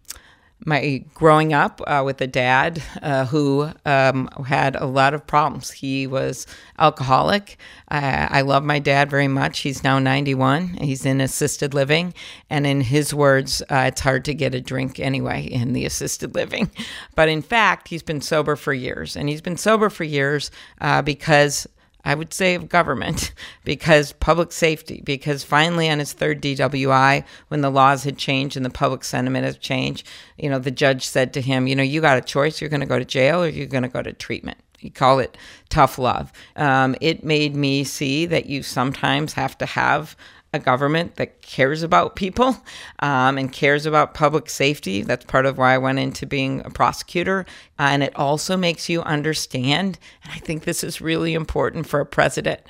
my 0.64 1.04
growing 1.14 1.52
up 1.52 1.80
uh, 1.86 2.02
with 2.04 2.20
a 2.20 2.26
dad 2.26 2.82
uh, 3.00 3.26
who 3.26 3.70
um, 3.84 4.28
had 4.46 4.76
a 4.76 4.86
lot 4.86 5.14
of 5.14 5.26
problems. 5.26 5.70
He 5.70 6.06
was 6.06 6.46
alcoholic. 6.78 7.58
I, 7.88 8.28
I 8.30 8.40
love 8.42 8.64
my 8.64 8.78
dad 8.78 9.10
very 9.10 9.28
much. 9.28 9.60
He's 9.60 9.82
now 9.82 9.98
91. 9.98 10.68
He's 10.80 11.04
in 11.04 11.20
assisted 11.20 11.74
living. 11.74 12.14
And 12.50 12.66
in 12.66 12.80
his 12.80 13.12
words, 13.14 13.62
uh, 13.70 13.84
it's 13.88 14.00
hard 14.00 14.24
to 14.26 14.34
get 14.34 14.54
a 14.54 14.60
drink 14.60 15.00
anyway 15.00 15.44
in 15.44 15.72
the 15.72 15.84
assisted 15.84 16.34
living. 16.34 16.70
But 17.14 17.28
in 17.28 17.42
fact, 17.42 17.88
he's 17.88 18.02
been 18.02 18.22
sober 18.22 18.56
for 18.56 18.72
years. 18.72 19.16
And 19.16 19.28
he's 19.28 19.42
been 19.42 19.56
sober 19.56 19.90
for 19.90 20.04
years 20.04 20.50
uh, 20.80 21.02
because 21.02 21.66
I 22.04 22.14
would 22.14 22.34
say 22.34 22.54
of 22.54 22.68
government 22.68 23.32
because 23.64 24.12
public 24.12 24.52
safety, 24.52 25.02
because 25.04 25.44
finally 25.44 25.88
on 25.88 25.98
his 25.98 26.12
third 26.12 26.42
DWI, 26.42 27.24
when 27.48 27.60
the 27.60 27.70
laws 27.70 28.04
had 28.04 28.18
changed 28.18 28.56
and 28.56 28.66
the 28.66 28.70
public 28.70 29.04
sentiment 29.04 29.44
had 29.44 29.60
changed, 29.60 30.06
you 30.36 30.48
know, 30.48 30.58
the 30.58 30.70
judge 30.70 31.06
said 31.06 31.32
to 31.34 31.40
him, 31.40 31.66
you 31.66 31.76
know, 31.76 31.82
you 31.82 32.00
got 32.00 32.18
a 32.18 32.22
choice. 32.22 32.60
You're 32.60 32.70
going 32.70 32.80
to 32.80 32.86
go 32.86 32.98
to 32.98 33.04
jail 33.04 33.42
or 33.42 33.48
you're 33.48 33.66
going 33.66 33.82
to 33.82 33.88
go 33.88 34.02
to 34.02 34.12
treatment. 34.12 34.58
You 34.80 34.90
call 34.90 35.20
it 35.20 35.36
tough 35.68 35.96
love. 35.98 36.32
Um, 36.56 36.96
it 37.00 37.24
made 37.24 37.54
me 37.54 37.84
see 37.84 38.26
that 38.26 38.46
you 38.46 38.62
sometimes 38.62 39.34
have 39.34 39.56
to 39.58 39.66
have 39.66 40.16
a 40.52 40.58
government 40.58 41.16
that 41.16 41.40
cares 41.40 41.82
about 41.82 42.14
people 42.14 42.56
um, 42.98 43.38
and 43.38 43.52
cares 43.52 43.86
about 43.86 44.12
public 44.12 44.50
safety. 44.50 45.02
That's 45.02 45.24
part 45.24 45.46
of 45.46 45.56
why 45.56 45.74
I 45.74 45.78
went 45.78 45.98
into 45.98 46.26
being 46.26 46.60
a 46.64 46.70
prosecutor. 46.70 47.46
Uh, 47.78 47.88
and 47.90 48.02
it 48.02 48.14
also 48.16 48.56
makes 48.56 48.88
you 48.88 49.02
understand, 49.02 49.98
and 50.22 50.32
I 50.32 50.38
think 50.38 50.64
this 50.64 50.84
is 50.84 51.00
really 51.00 51.32
important 51.32 51.86
for 51.86 52.00
a 52.00 52.06
president, 52.06 52.60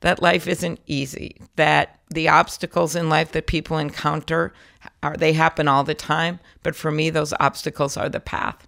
that 0.00 0.22
life 0.22 0.46
isn't 0.46 0.80
easy, 0.86 1.40
that 1.56 1.98
the 2.10 2.28
obstacles 2.28 2.94
in 2.94 3.08
life 3.08 3.32
that 3.32 3.46
people 3.46 3.78
encounter 3.78 4.52
are 5.02 5.16
they 5.16 5.32
happen 5.32 5.68
all 5.68 5.84
the 5.84 5.94
time, 5.94 6.38
but 6.62 6.76
for 6.76 6.90
me 6.90 7.10
those 7.10 7.34
obstacles 7.40 7.96
are 7.96 8.08
the 8.08 8.20
path. 8.20 8.66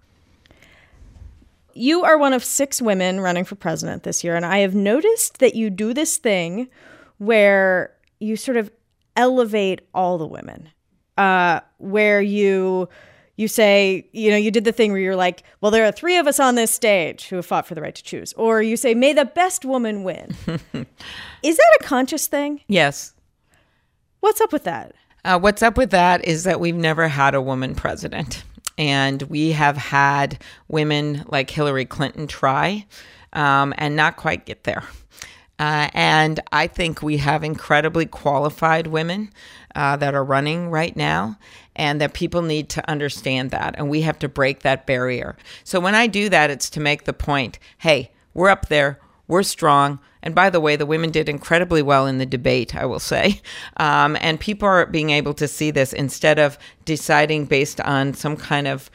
You 1.73 2.03
are 2.03 2.17
one 2.17 2.33
of 2.33 2.43
6 2.43 2.81
women 2.81 3.19
running 3.19 3.43
for 3.43 3.55
president 3.55 4.03
this 4.03 4.23
year 4.23 4.35
and 4.35 4.45
I 4.45 4.59
have 4.59 4.75
noticed 4.75 5.39
that 5.39 5.55
you 5.55 5.69
do 5.69 5.93
this 5.93 6.17
thing 6.17 6.69
where 7.17 7.94
you 8.25 8.35
sort 8.35 8.57
of 8.57 8.71
elevate 9.15 9.81
all 9.93 10.17
the 10.17 10.27
women, 10.27 10.69
uh, 11.17 11.61
where 11.77 12.21
you 12.21 12.89
you 13.37 13.47
say, 13.47 14.07
you 14.13 14.31
know, 14.31 14.37
you 14.37 14.49
did 14.49 14.63
the 14.63 14.71
thing 14.71 14.91
where 14.91 15.01
you're 15.01 15.15
like, 15.15 15.43
well, 15.59 15.71
there 15.71 15.85
are 15.85 15.91
three 15.91 16.17
of 16.17 16.25
us 16.25 16.39
on 16.39 16.55
this 16.55 16.71
stage 16.71 17.27
who 17.27 17.35
have 17.35 17.45
fought 17.45 17.67
for 17.67 17.75
the 17.75 17.81
right 17.81 17.95
to 17.95 18.03
choose, 18.03 18.33
or 18.33 18.61
you 18.61 18.77
say, 18.77 18.93
may 18.93 19.11
the 19.13 19.25
best 19.25 19.65
woman 19.65 20.03
win. 20.03 20.35
is 21.43 21.57
that 21.57 21.77
a 21.81 21.83
conscious 21.83 22.27
thing? 22.27 22.61
Yes. 22.67 23.13
What's 24.21 24.39
up 24.41 24.53
with 24.53 24.63
that? 24.63 24.93
Uh, 25.25 25.39
what's 25.39 25.61
up 25.61 25.75
with 25.75 25.91
that 25.91 26.23
is 26.23 26.43
that 26.45 26.59
we've 26.59 26.75
never 26.75 27.07
had 27.07 27.35
a 27.35 27.41
woman 27.41 27.75
president. 27.75 28.43
And 28.77 29.21
we 29.23 29.51
have 29.51 29.77
had 29.77 30.41
women 30.67 31.23
like 31.27 31.49
Hillary 31.49 31.85
Clinton 31.85 32.27
try 32.27 32.85
um, 33.33 33.73
and 33.77 33.95
not 33.95 34.17
quite 34.17 34.45
get 34.45 34.63
there. 34.63 34.83
Uh, 35.57 35.89
and 35.93 36.39
I 36.51 36.67
think 36.67 37.01
we 37.01 37.17
have 37.17 37.43
incredibly 37.43 38.05
qualified 38.05 38.87
women 38.87 39.31
uh, 39.73 39.95
that 39.97 40.13
are 40.13 40.23
running 40.23 40.69
right 40.69 40.95
now, 40.95 41.37
and 41.75 41.99
that 42.01 42.13
people 42.13 42.41
need 42.41 42.69
to 42.69 42.89
understand 42.89 43.51
that. 43.51 43.75
And 43.77 43.89
we 43.89 44.01
have 44.01 44.19
to 44.19 44.29
break 44.29 44.61
that 44.61 44.85
barrier. 44.85 45.35
So 45.63 45.79
when 45.79 45.95
I 45.95 46.07
do 46.07 46.29
that, 46.29 46.49
it's 46.49 46.69
to 46.71 46.79
make 46.79 47.03
the 47.03 47.13
point 47.13 47.59
hey, 47.79 48.11
we're 48.33 48.49
up 48.49 48.67
there, 48.67 48.99
we're 49.27 49.43
strong. 49.43 49.99
And 50.21 50.33
by 50.33 50.49
the 50.49 50.59
way, 50.59 50.75
the 50.75 50.87
women 50.87 51.11
did 51.11 51.29
incredibly 51.29 51.83
well 51.83 52.07
in 52.07 52.17
the 52.17 52.25
debate, 52.25 52.75
I 52.75 52.85
will 52.85 52.99
say. 52.99 53.41
Um, 53.77 54.17
and 54.21 54.39
people 54.39 54.67
are 54.67 54.85
being 54.85 55.09
able 55.09 55.33
to 55.35 55.47
see 55.47 55.69
this 55.69 55.93
instead 55.93 56.39
of 56.39 56.57
deciding 56.85 57.45
based 57.45 57.79
on 57.81 58.13
some 58.13 58.37
kind 58.37 58.67
of 58.67 58.89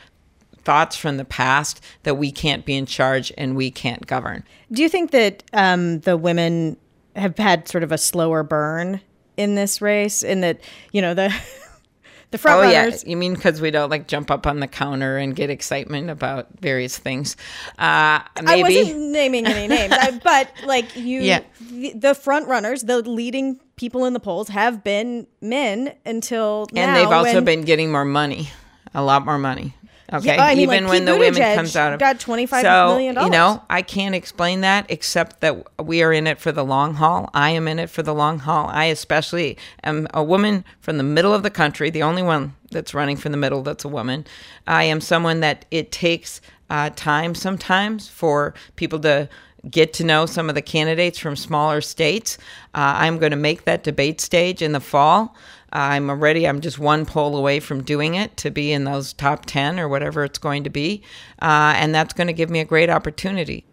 thoughts 0.65 0.97
from 0.97 1.17
the 1.17 1.25
past 1.25 1.81
that 2.03 2.17
we 2.17 2.31
can't 2.31 2.65
be 2.65 2.77
in 2.77 2.87
charge 2.87 3.33
and 3.37 3.57
we 3.57 3.71
can't 3.71 4.07
govern. 4.07 4.45
Do 4.73 4.83
you 4.83 4.89
think 4.89 5.11
that 5.11 5.43
um, 5.53 6.01
the 6.01 6.17
women 6.17 6.77
have 7.17 7.37
had 7.39 7.69
sort 7.69 7.83
of 7.85 7.93
a 7.93 7.99
slower 7.99 8.43
burn 8.43 9.01
in 9.37 9.55
this 9.55 9.81
race? 9.81 10.23
In 10.23 10.41
that, 10.43 10.61
you 10.93 11.03
know, 11.03 11.15
the 11.15 11.35
the 12.31 12.39
front 12.39 12.59
oh, 12.59 12.63
runners. 12.63 13.03
yeah. 13.03 13.11
You 13.11 13.17
mean 13.17 13.35
because 13.35 13.61
we 13.61 13.71
don't 13.71 13.91
like 13.91 14.07
jump 14.07 14.31
up 14.31 14.47
on 14.47 14.61
the 14.61 14.69
counter 14.69 15.17
and 15.17 15.35
get 15.35 15.51
excitement 15.51 16.11
about 16.11 16.49
various 16.61 16.97
things? 16.97 17.37
Uh, 17.79 18.21
maybe. 18.43 18.77
I 18.77 18.81
wasn't 18.81 19.11
naming 19.11 19.47
any 19.47 19.69
names, 19.69 19.95
but 20.25 20.53
like 20.65 20.95
you, 20.97 21.21
yeah. 21.21 21.41
the, 21.61 21.93
the 21.95 22.15
front 22.15 22.49
runners, 22.49 22.83
the 22.83 22.99
leading 23.03 23.61
people 23.77 24.05
in 24.05 24.13
the 24.13 24.21
polls 24.21 24.49
have 24.49 24.85
been 24.85 25.27
men 25.41 25.95
until 26.05 26.67
now. 26.73 26.83
And 26.83 26.97
they've 26.97 27.07
also 27.07 27.35
when, 27.35 27.45
been 27.45 27.63
getting 27.63 27.91
more 27.91 28.05
money, 28.05 28.51
a 28.95 29.03
lot 29.03 29.25
more 29.25 29.39
money. 29.39 29.75
Okay, 30.13 30.35
yeah, 30.35 30.45
I 30.45 30.55
mean, 30.55 30.63
even 30.63 30.85
like, 30.85 30.93
when 30.93 31.05
the 31.05 31.17
women 31.17 31.55
comes 31.55 31.77
out 31.77 31.93
of 31.93 32.01
got 32.01 32.19
twenty 32.19 32.47
five 32.47 32.63
so, 32.63 32.89
million 32.89 33.15
dollars. 33.15 33.27
You 33.27 33.31
know, 33.33 33.63
I 33.71 33.83
can't 33.83 34.15
explain 34.15 34.63
that 34.63 34.87
except 34.89 35.41
that 35.41 35.85
we 35.85 36.03
are 36.03 36.13
in 36.13 36.27
it 36.27 36.41
for 36.41 36.51
the 36.51 36.65
long 36.65 36.95
haul. 36.95 37.31
I 37.33 37.51
am 37.51 37.69
in 37.69 37.79
it 37.79 37.91
for 37.91 38.03
the 38.03 38.15
long 38.15 38.41
haul. 38.41 38.69
I 38.69 38.87
especially 38.87 39.57
am 39.85 40.09
a 40.13 40.25
woman 40.25 40.65
from 40.81 40.97
the 40.97 41.05
middle 41.05 41.33
of 41.33 41.43
the 41.43 41.51
country, 41.51 41.91
the 41.91 42.03
only 42.03 42.23
one 42.23 42.57
that's 42.71 42.93
running 42.93 43.17
from 43.17 43.33
the 43.33 43.39
middle 43.39 43.63
that's 43.63 43.85
a 43.85 43.89
woman. 43.89 44.27
I 44.67 44.85
am 44.85 45.01
someone 45.01 45.41
that 45.41 45.65
it 45.71 45.93
takes 45.93 46.41
uh, 46.71 46.91
time 46.95 47.35
sometimes 47.35 48.09
for 48.09 48.55
people 48.77 48.99
to 49.01 49.29
get 49.69 49.93
to 49.95 50.05
know 50.05 50.27
some 50.27 50.49
of 50.49 50.55
the 50.55 50.63
candidates 50.63 51.19
from 51.19 51.37
smaller 51.37 51.81
states. 51.81 52.39
Uh, 52.75 52.95
I'm 52.97 53.19
going 53.19 53.31
to 53.31 53.37
make 53.37 53.65
that 53.65 53.83
debate 53.83 54.21
stage 54.21 54.63
in 54.63 54.73
the 54.73 54.81
fall. 54.81 55.35
I'm 55.73 56.11
already, 56.11 56.49
I'm 56.49 56.61
just 56.61 56.79
one 56.79 57.07
poll 57.07 57.37
away 57.37 57.61
from 57.61 57.83
doing 57.83 58.15
it 58.15 58.37
to 58.39 58.51
be 58.51 58.73
in 58.73 58.85
those 58.85 59.13
top 59.13 59.47
10 59.47 59.79
or 59.79 59.89
whatever 59.89 60.25
it's 60.25 60.39
going 60.39 60.65
to 60.65 60.71
be. 60.71 61.03
Uh, 61.41 61.75
and 61.77 61.95
that's 61.95 62.13
going 62.13 62.27
to 62.27 62.33
give 62.33 62.51
me 62.51 62.61
a 62.61 62.65
great 62.65 62.91
opportunity. 62.91 63.65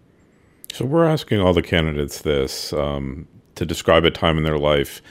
So 0.74 0.86
we're 0.86 1.06
asking 1.06 1.40
all 1.40 1.54
the 1.54 1.62
candidates 1.62 2.22
this 2.22 2.74
um, 2.74 3.28
to 3.56 3.66
describe 3.66 4.06
a 4.06 4.12
time 4.12 4.38
in 4.38 4.44
their 4.44 4.60
life 4.60 5.02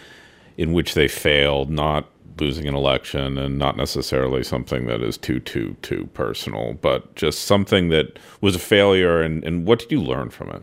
in 0.57 0.73
which 0.73 0.95
they 0.95 1.09
failed, 1.09 1.71
not 1.71 2.09
losing 2.41 2.67
an 2.67 2.75
election 2.75 3.39
and 3.39 3.59
not 3.59 3.77
necessarily 3.77 4.43
something 4.43 4.87
that 4.87 5.03
is 5.03 5.17
too 5.17 5.41
too 5.41 5.77
too 5.83 6.09
personal 6.15 6.75
but 6.75 7.15
just 7.15 7.43
something 7.43 7.89
that 7.89 8.19
was 8.41 8.55
a 8.55 8.59
failure 8.59 9.23
and, 9.23 9.45
and 9.45 9.67
what 9.67 9.79
did 9.79 9.91
you 9.91 10.01
learn 10.01 10.31
from 10.31 10.51
it? 10.51 10.63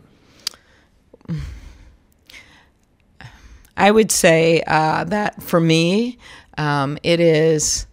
I 3.76 3.90
would 3.90 4.12
say 4.12 4.62
uh, 4.66 5.04
that 5.04 5.42
for 5.42 5.60
me 5.60 6.18
um, 6.56 6.98
it 7.02 7.20
is 7.20 7.86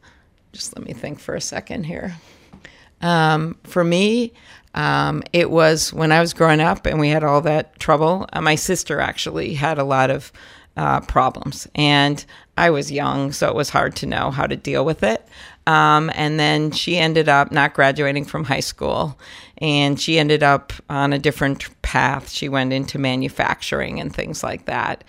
just 0.51 0.75
let 0.77 0.85
me 0.85 0.93
think 0.93 1.19
for 1.19 1.33
a 1.33 1.41
second 1.41 1.85
here. 1.85 2.15
Um, 3.01 3.57
for 3.63 3.83
me 3.83 4.33
um, 4.73 5.23
it 5.33 5.51
was 5.51 5.91
when 5.91 6.11
i 6.11 6.21
was 6.21 6.33
growing 6.33 6.61
up 6.61 6.85
and 6.85 6.99
we 6.99 7.09
had 7.09 7.23
all 7.23 7.41
that 7.41 7.77
trouble. 7.79 8.27
Uh, 8.31 8.41
my 8.41 8.55
sister 8.55 8.99
actually 8.99 9.53
had 9.55 9.77
a 9.77 9.83
lot 9.83 10.09
of 10.09 10.31
uh, 10.77 11.01
problems. 11.01 11.67
And 11.75 12.23
I 12.57 12.69
was 12.69 12.91
young, 12.91 13.31
so 13.31 13.47
it 13.47 13.55
was 13.55 13.69
hard 13.69 13.95
to 13.97 14.05
know 14.05 14.31
how 14.31 14.47
to 14.47 14.55
deal 14.55 14.85
with 14.85 15.03
it. 15.03 15.27
Um, 15.67 16.11
and 16.15 16.39
then 16.39 16.71
she 16.71 16.97
ended 16.97 17.29
up 17.29 17.51
not 17.51 17.73
graduating 17.73 18.25
from 18.25 18.43
high 18.43 18.61
school, 18.61 19.17
and 19.59 19.99
she 19.99 20.17
ended 20.17 20.43
up 20.43 20.73
on 20.89 21.13
a 21.13 21.19
different 21.19 21.69
path. 21.81 22.29
She 22.29 22.49
went 22.49 22.73
into 22.73 22.97
manufacturing 22.97 23.99
and 23.99 24.13
things 24.13 24.43
like 24.43 24.65
that. 24.65 25.03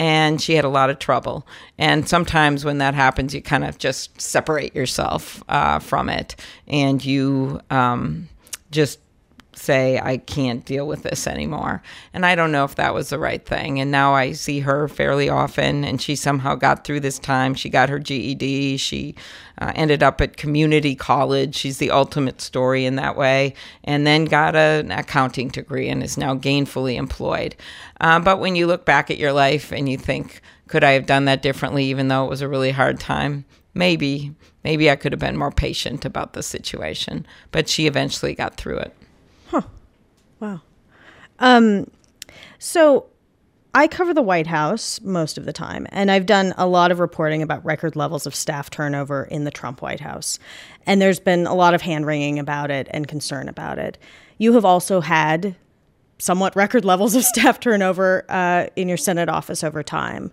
And 0.00 0.42
she 0.42 0.56
had 0.56 0.64
a 0.64 0.68
lot 0.68 0.90
of 0.90 0.98
trouble. 0.98 1.46
And 1.78 2.08
sometimes 2.08 2.64
when 2.64 2.78
that 2.78 2.94
happens, 2.94 3.32
you 3.32 3.40
kind 3.40 3.64
of 3.64 3.78
just 3.78 4.20
separate 4.20 4.74
yourself 4.74 5.42
uh, 5.48 5.78
from 5.78 6.08
it 6.08 6.34
and 6.66 7.02
you 7.02 7.60
um, 7.70 8.28
just 8.72 8.98
say 9.56 9.98
I 9.98 10.18
can't 10.18 10.64
deal 10.64 10.86
with 10.86 11.02
this 11.02 11.26
anymore. 11.26 11.82
And 12.12 12.24
I 12.26 12.34
don't 12.34 12.52
know 12.52 12.64
if 12.64 12.74
that 12.76 12.94
was 12.94 13.10
the 13.10 13.18
right 13.18 13.44
thing. 13.44 13.80
And 13.80 13.90
now 13.90 14.14
I 14.14 14.32
see 14.32 14.60
her 14.60 14.88
fairly 14.88 15.28
often, 15.28 15.84
and 15.84 16.00
she 16.00 16.16
somehow 16.16 16.54
got 16.54 16.84
through 16.84 17.00
this 17.00 17.18
time. 17.18 17.54
She 17.54 17.68
got 17.68 17.88
her 17.88 17.98
GED. 17.98 18.76
She 18.76 19.14
uh, 19.58 19.72
ended 19.74 20.02
up 20.02 20.20
at 20.20 20.36
community 20.36 20.94
college. 20.94 21.54
She's 21.54 21.78
the 21.78 21.90
ultimate 21.90 22.40
story 22.40 22.84
in 22.84 22.96
that 22.96 23.16
way. 23.16 23.54
And 23.84 24.06
then 24.06 24.24
got 24.24 24.56
an 24.56 24.90
accounting 24.90 25.48
degree 25.48 25.88
and 25.88 26.02
is 26.02 26.18
now 26.18 26.34
gainfully 26.34 26.96
employed. 26.96 27.56
Uh, 28.00 28.20
but 28.20 28.40
when 28.40 28.56
you 28.56 28.66
look 28.66 28.84
back 28.84 29.10
at 29.10 29.18
your 29.18 29.32
life 29.32 29.72
and 29.72 29.88
you 29.88 29.98
think, 29.98 30.40
could 30.68 30.84
I 30.84 30.92
have 30.92 31.06
done 31.06 31.26
that 31.26 31.42
differently, 31.42 31.84
even 31.84 32.08
though 32.08 32.24
it 32.24 32.30
was 32.30 32.40
a 32.40 32.48
really 32.48 32.72
hard 32.72 32.98
time? 32.98 33.44
Maybe. 33.74 34.34
Maybe 34.62 34.90
I 34.90 34.96
could 34.96 35.12
have 35.12 35.20
been 35.20 35.36
more 35.36 35.50
patient 35.50 36.04
about 36.04 36.32
the 36.32 36.42
situation. 36.42 37.26
But 37.50 37.68
she 37.68 37.86
eventually 37.86 38.34
got 38.34 38.56
through 38.56 38.78
it. 38.78 38.96
Wow. 40.44 40.60
Um, 41.38 41.90
so 42.58 43.06
I 43.74 43.88
cover 43.88 44.12
the 44.12 44.22
White 44.22 44.46
House 44.46 45.00
most 45.00 45.38
of 45.38 45.46
the 45.46 45.52
time, 45.52 45.86
and 45.90 46.10
I've 46.10 46.26
done 46.26 46.52
a 46.58 46.66
lot 46.66 46.92
of 46.92 47.00
reporting 47.00 47.42
about 47.42 47.64
record 47.64 47.96
levels 47.96 48.26
of 48.26 48.34
staff 48.34 48.68
turnover 48.68 49.24
in 49.24 49.44
the 49.44 49.50
Trump 49.50 49.80
White 49.80 50.00
House. 50.00 50.38
And 50.84 51.00
there's 51.00 51.18
been 51.18 51.46
a 51.46 51.54
lot 51.54 51.72
of 51.72 51.80
hand 51.80 52.06
wringing 52.06 52.38
about 52.38 52.70
it 52.70 52.88
and 52.90 53.08
concern 53.08 53.48
about 53.48 53.78
it. 53.78 53.96
You 54.36 54.52
have 54.52 54.66
also 54.66 55.00
had 55.00 55.56
somewhat 56.18 56.54
record 56.54 56.84
levels 56.84 57.14
of 57.14 57.24
staff 57.24 57.58
turnover 57.58 58.26
uh, 58.28 58.66
in 58.76 58.86
your 58.86 58.98
Senate 58.98 59.30
office 59.30 59.64
over 59.64 59.82
time. 59.82 60.30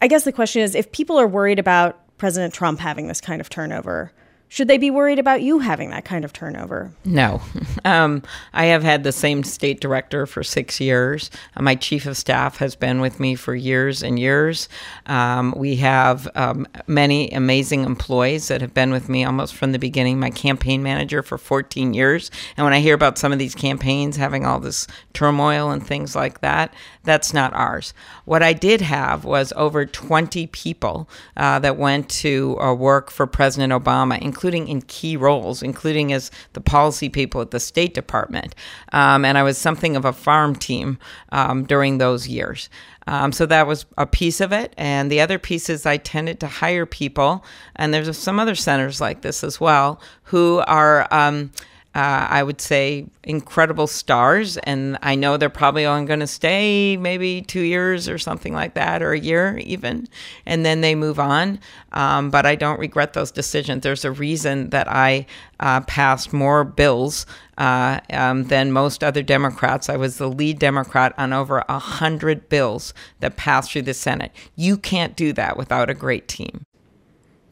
I 0.00 0.08
guess 0.08 0.24
the 0.24 0.32
question 0.32 0.62
is 0.62 0.74
if 0.74 0.90
people 0.92 1.20
are 1.20 1.28
worried 1.28 1.58
about 1.58 2.16
President 2.16 2.54
Trump 2.54 2.80
having 2.80 3.06
this 3.06 3.20
kind 3.20 3.42
of 3.42 3.50
turnover, 3.50 4.12
should 4.50 4.66
they 4.66 4.78
be 4.78 4.90
worried 4.90 5.20
about 5.20 5.42
you 5.42 5.60
having 5.60 5.90
that 5.90 6.04
kind 6.04 6.24
of 6.24 6.32
turnover? 6.32 6.92
No. 7.04 7.40
Um, 7.82 8.22
I 8.52 8.66
have 8.66 8.82
had 8.82 9.04
the 9.04 9.12
same 9.12 9.42
state 9.42 9.80
director 9.80 10.26
for 10.26 10.42
six 10.42 10.80
years. 10.80 11.30
Uh, 11.56 11.62
my 11.62 11.74
chief 11.74 12.04
of 12.04 12.14
staff 12.14 12.58
has 12.58 12.76
been 12.76 13.00
with 13.00 13.18
me 13.18 13.34
for 13.36 13.54
years 13.54 14.02
and 14.02 14.18
years. 14.18 14.68
Um, 15.06 15.54
we 15.56 15.76
have 15.76 16.28
um, 16.34 16.66
many 16.86 17.30
amazing 17.30 17.84
employees 17.84 18.48
that 18.48 18.60
have 18.60 18.74
been 18.74 18.90
with 18.90 19.08
me 19.08 19.24
almost 19.24 19.54
from 19.54 19.72
the 19.72 19.78
beginning. 19.78 20.20
My 20.20 20.28
campaign 20.28 20.82
manager 20.82 21.22
for 21.22 21.38
14 21.38 21.94
years. 21.94 22.30
And 22.58 22.64
when 22.64 22.74
I 22.74 22.80
hear 22.80 22.94
about 22.94 23.16
some 23.16 23.32
of 23.32 23.38
these 23.38 23.54
campaigns 23.54 24.16
having 24.16 24.44
all 24.44 24.60
this 24.60 24.86
turmoil 25.14 25.70
and 25.70 25.84
things 25.86 26.14
like 26.14 26.42
that, 26.42 26.74
that's 27.02 27.32
not 27.32 27.54
ours. 27.54 27.94
What 28.26 28.42
I 28.42 28.52
did 28.52 28.82
have 28.82 29.24
was 29.24 29.54
over 29.56 29.86
20 29.86 30.48
people 30.48 31.08
uh, 31.34 31.60
that 31.60 31.78
went 31.78 32.10
to 32.10 32.60
uh, 32.60 32.74
work 32.74 33.10
for 33.10 33.26
President 33.26 33.72
Obama, 33.72 34.20
including 34.20 34.39
in 34.44 34.82
key 34.82 35.16
roles, 35.16 35.62
including 35.62 36.12
as 36.12 36.30
the 36.54 36.60
policy 36.60 37.08
people 37.08 37.40
at 37.40 37.50
the 37.50 37.60
State 37.60 37.94
Department. 37.94 38.54
Um, 38.92 39.24
and 39.24 39.36
I 39.36 39.42
was 39.42 39.58
something 39.58 39.96
of 39.96 40.04
a 40.04 40.12
farm 40.12 40.56
team 40.56 40.98
um, 41.30 41.64
during 41.64 41.98
those 41.98 42.28
years. 42.28 42.68
Um, 43.06 43.32
so 43.32 43.46
that 43.46 43.66
was 43.66 43.86
a 43.98 44.06
piece 44.06 44.40
of 44.40 44.52
it. 44.52 44.72
And 44.76 45.10
the 45.10 45.20
other 45.20 45.38
piece 45.38 45.68
is 45.68 45.86
I 45.86 45.96
tended 45.96 46.40
to 46.40 46.46
hire 46.46 46.86
people, 46.86 47.44
and 47.76 47.92
there's 47.92 48.16
some 48.16 48.38
other 48.40 48.54
centers 48.54 49.00
like 49.00 49.22
this 49.22 49.44
as 49.44 49.60
well, 49.60 50.00
who 50.24 50.62
are. 50.66 51.06
Um, 51.12 51.52
uh, 51.94 52.28
I 52.30 52.44
would 52.44 52.60
say, 52.60 53.06
incredible 53.24 53.88
stars. 53.88 54.56
And 54.58 54.96
I 55.02 55.16
know 55.16 55.36
they're 55.36 55.48
probably 55.48 55.84
only 55.84 56.06
going 56.06 56.20
to 56.20 56.26
stay 56.26 56.96
maybe 56.96 57.42
two 57.42 57.62
years 57.62 58.08
or 58.08 58.16
something 58.16 58.52
like 58.52 58.74
that, 58.74 59.02
or 59.02 59.12
a 59.12 59.18
year 59.18 59.58
even, 59.58 60.06
and 60.46 60.64
then 60.64 60.82
they 60.82 60.94
move 60.94 61.18
on. 61.18 61.58
Um, 61.92 62.30
but 62.30 62.46
I 62.46 62.54
don't 62.54 62.78
regret 62.78 63.14
those 63.14 63.32
decisions. 63.32 63.82
There's 63.82 64.04
a 64.04 64.12
reason 64.12 64.70
that 64.70 64.86
I 64.88 65.26
uh, 65.58 65.80
passed 65.80 66.32
more 66.32 66.62
bills 66.62 67.26
uh, 67.58 67.98
um, 68.12 68.44
than 68.44 68.70
most 68.70 69.02
other 69.02 69.22
Democrats. 69.22 69.88
I 69.88 69.96
was 69.96 70.18
the 70.18 70.28
lead 70.28 70.60
Democrat 70.60 71.12
on 71.18 71.32
over 71.32 71.64
a 71.68 71.78
hundred 71.80 72.48
bills 72.48 72.94
that 73.18 73.36
passed 73.36 73.72
through 73.72 73.82
the 73.82 73.94
Senate. 73.94 74.30
You 74.54 74.78
can't 74.78 75.16
do 75.16 75.32
that 75.32 75.56
without 75.56 75.90
a 75.90 75.94
great 75.94 76.28
team. 76.28 76.64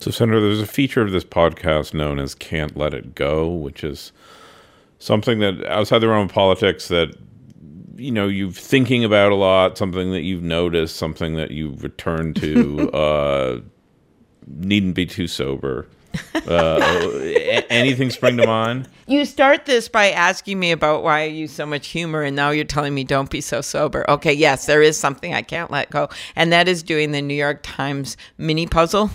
So, 0.01 0.13
Senator, 0.13 0.41
there's 0.41 0.61
a 0.61 0.67
feature 0.67 1.03
of 1.03 1.11
this 1.11 1.25
podcast 1.25 1.93
known 1.93 2.21
as 2.21 2.37
Can't 2.37 2.77
Let 2.77 2.95
It 2.95 3.17
Go, 3.17 3.49
which 3.49 3.83
is 3.83 4.13
something 4.99 5.39
that 5.41 5.65
outside 5.67 6.01
the 6.01 6.09
realm 6.09 6.27
of 6.27 6.33
politics 6.33 6.89
that 6.89 7.15
you 7.97 8.13
know 8.13 8.29
you're 8.29 8.53
thinking 8.53 9.05
about 9.05 9.33
a 9.33 9.35
lot 9.35 9.77
something 9.77 10.13
that 10.13 10.23
you've 10.23 10.43
noticed 10.43 10.97
something 10.97 11.35
that 11.37 11.51
you 11.51 11.75
return 11.81 12.35
to 12.35 12.91
uh, 12.93 13.61
needn't 14.47 14.95
be 14.95 15.07
too 15.07 15.27
sober. 15.27 15.89
Uh, 16.35 16.79
anything 17.69 18.11
spring 18.11 18.37
to 18.39 18.47
mind? 18.47 18.89
You 19.07 19.25
start 19.25 19.67
this 19.67 19.89
by 19.89 20.11
asking 20.11 20.59
me 20.59 20.73
about 20.73 21.03
why 21.03 21.21
I 21.21 21.25
use 21.25 21.53
so 21.53 21.67
much 21.67 21.89
humor, 21.89 22.23
and 22.23 22.35
now 22.35 22.51
you're 22.51 22.65
telling 22.65 22.95
me 22.95 23.05
don't 23.05 23.31
be 23.31 23.41
so 23.41 23.61
sober. 23.61 24.09
Okay, 24.09 24.33
yes, 24.33 24.67
there 24.67 24.83
is 24.83 24.99
something 24.99 25.35
I 25.35 25.43
can't 25.43 25.71
let 25.71 25.91
go, 25.91 26.09
and 26.35 26.53
that 26.53 26.67
is 26.67 26.83
doing 26.83 27.13
the 27.13 27.21
New 27.21 27.35
York 27.35 27.61
Times 27.63 28.17
mini 28.39 28.67
puzzle 28.67 29.11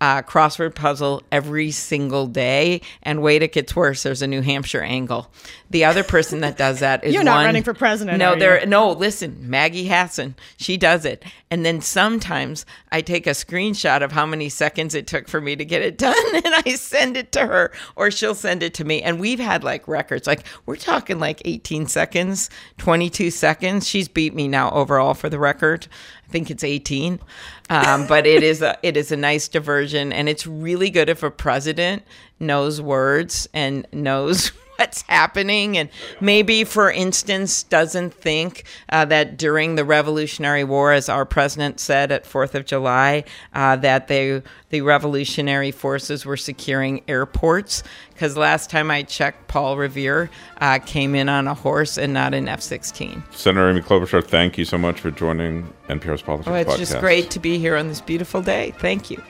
uh, 0.00 0.22
crossword 0.22 0.74
puzzle 0.74 1.22
every 1.30 1.70
single 1.70 2.26
day. 2.26 2.80
And 3.02 3.22
wait, 3.22 3.42
it 3.42 3.52
gets 3.52 3.76
worse. 3.76 4.02
There's 4.02 4.22
a 4.22 4.26
New 4.26 4.40
Hampshire 4.40 4.80
angle. 4.80 5.30
The 5.68 5.84
other 5.84 6.02
person 6.02 6.40
that 6.40 6.56
does 6.56 6.80
that 6.80 7.04
is 7.04 7.14
you're 7.14 7.22
not 7.22 7.36
one, 7.36 7.44
running 7.46 7.62
for 7.62 7.74
president. 7.74 8.18
No, 8.18 8.34
there. 8.34 8.64
No, 8.66 8.92
listen, 8.92 9.48
Maggie 9.48 9.86
Hassan. 9.86 10.34
She 10.56 10.76
does 10.76 11.04
it, 11.04 11.24
and 11.50 11.64
then 11.64 11.80
sometimes 11.80 12.64
I 12.90 13.02
take 13.02 13.26
a 13.26 13.30
screenshot 13.30 14.02
of 14.02 14.12
how 14.12 14.26
many 14.26 14.48
seconds 14.48 14.94
it 14.94 15.06
took 15.06 15.28
for 15.28 15.40
me 15.40 15.54
to 15.56 15.64
get 15.64 15.82
it 15.82 15.98
done, 15.98 16.16
and 16.34 16.54
I 16.66 16.74
send 16.74 17.16
it 17.16 17.32
to 17.32 17.46
her, 17.46 17.70
or 17.94 18.10
she'll 18.10 18.34
send 18.34 18.62
it 18.62 18.74
to 18.74 18.84
me. 18.84 19.02
And 19.02 19.20
we've 19.20 19.38
had 19.38 19.62
like 19.62 19.86
records. 19.86 20.26
Like 20.26 20.44
we're 20.66 20.76
talking 20.76 21.18
like 21.18 21.42
18 21.44 21.86
seconds, 21.86 22.50
22 22.78 23.30
seconds. 23.30 23.86
She's 23.86 24.08
beat 24.08 24.34
me 24.34 24.48
now 24.48 24.70
overall 24.70 25.14
for 25.14 25.28
the 25.28 25.38
record. 25.38 25.86
Think 26.30 26.50
it's 26.50 26.64
18. 26.64 27.20
Um, 27.68 28.06
but 28.06 28.26
it 28.26 28.42
is 28.42 28.62
a 28.62 28.78
it 28.82 28.96
is 28.96 29.12
a 29.12 29.16
nice 29.16 29.48
diversion, 29.48 30.12
and 30.12 30.28
it's 30.28 30.46
really 30.46 30.90
good 30.90 31.08
if 31.08 31.22
a 31.22 31.30
president 31.30 32.02
knows 32.38 32.80
words 32.80 33.48
and 33.52 33.86
knows 33.92 34.52
what's 34.80 35.02
happening. 35.02 35.76
And 35.76 35.90
maybe 36.20 36.64
for 36.64 36.90
instance 36.90 37.62
doesn't 37.64 38.14
think 38.14 38.64
uh, 38.88 39.04
that 39.06 39.36
during 39.36 39.74
the 39.74 39.84
revolutionary 39.84 40.64
war 40.64 40.92
as 40.92 41.08
our 41.10 41.26
president 41.26 41.78
said 41.80 42.10
at 42.10 42.24
4th 42.24 42.54
of 42.54 42.64
july 42.64 43.24
uh, 43.52 43.76
that 43.76 44.08
they 44.08 44.42
the 44.70 44.80
revolutionary 44.80 45.70
forces 45.70 46.24
were 46.24 46.36
securing 46.36 47.02
airports. 47.08 47.82
Because 48.10 48.36
last 48.36 48.70
time 48.70 48.90
i 48.90 49.02
checked 49.02 49.48
paul 49.48 49.76
revere 49.76 50.30
uh, 50.60 50.78
came 50.78 51.14
in 51.14 51.28
on 51.28 51.46
a 51.46 51.54
horse 51.54 51.98
and 51.98 52.12
not 52.12 52.34
an 52.34 52.48
f-16 52.48 53.22
senator 53.34 53.70
amy 53.70 53.80
klobuchar 53.80 54.24
thank 54.24 54.58
you 54.58 54.64
so 54.64 54.78
much 54.78 55.00
for 55.00 55.10
joining 55.10 55.72
npr's 55.88 56.22
politics 56.22 56.48
oh, 56.48 56.54
it's 56.54 56.74
podcast. 56.74 56.78
just 56.78 57.00
great 57.00 57.30
to 57.30 57.38
be 57.38 57.58
here 57.58 57.76
on 57.76 57.88
this 57.88 58.00
beautiful 58.00 58.42
day. 58.42 58.72
Thank 58.78 59.10
you 59.10 59.22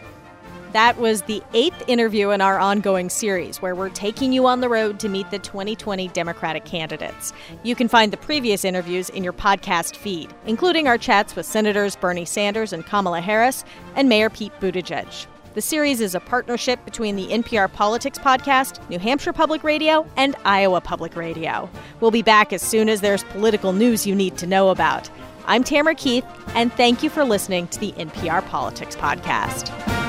That 0.73 0.99
was 0.99 1.23
the 1.23 1.43
eighth 1.53 1.83
interview 1.89 2.31
in 2.31 2.41
our 2.41 2.59
ongoing 2.59 3.11
series, 3.11 3.61
where 3.61 3.75
we're 3.75 3.89
taking 3.89 4.33
you 4.33 4.47
on 4.47 4.61
the 4.61 4.69
road 4.69 5.01
to 5.01 5.09
meet 5.09 5.29
the 5.33 5.41
2020 5.41 6.07
Democratic 6.09 6.65
candidates. 6.65 7.33
You 7.65 7.75
can 7.75 7.89
find 7.89 8.13
the 8.13 8.17
previous 8.17 8.65
interviews 8.65 9.09
in 9.11 9.25
your 9.25 9.33
podcast 9.33 9.97
feed, 9.97 10.33
including 10.47 10.87
our 10.87 10.97
chats 10.97 11.35
with 11.35 11.45
Senators 11.45 11.97
Bernie 11.97 12.25
Sanders 12.25 12.73
and 12.73 12.87
Kamala 12.87 13.21
Harris 13.21 13.65
and 13.97 14.09
Mayor 14.09 14.31
Pete 14.31 14.53
Buttigieg. 14.61 15.27
The 15.55 15.61
series 15.61 16.01
is 16.01 16.15
a 16.15 16.21
partnership 16.21 16.85
between 16.85 17.17
the 17.17 17.27
NPR 17.27 17.73
Politics 17.73 18.21
Podcast, 18.21 18.89
New 18.89 19.01
Hampshire 19.01 19.33
Public 19.33 19.65
Radio, 19.65 20.07
and 20.17 20.37
Iowa 20.45 20.81
Public 20.81 21.17
Radio. 21.17 21.69
We'll 21.99 22.13
be 22.13 22.23
back 22.23 22.53
as 22.53 22.63
soon 22.63 22.89
as 22.89 23.01
there's 23.01 23.25
political 23.25 23.73
news 23.73 24.07
you 24.07 24.15
need 24.15 24.39
to 24.39 24.47
know 24.47 24.69
about. 24.69 25.11
I'm 25.47 25.65
Tamara 25.65 25.97
Keith, 25.97 26.25
and 26.55 26.73
thank 26.75 27.03
you 27.03 27.11
for 27.11 27.25
listening 27.25 27.67
to 27.69 27.81
the 27.81 27.91
NPR 27.93 28.47
Politics 28.47 28.95
Podcast. 28.95 30.00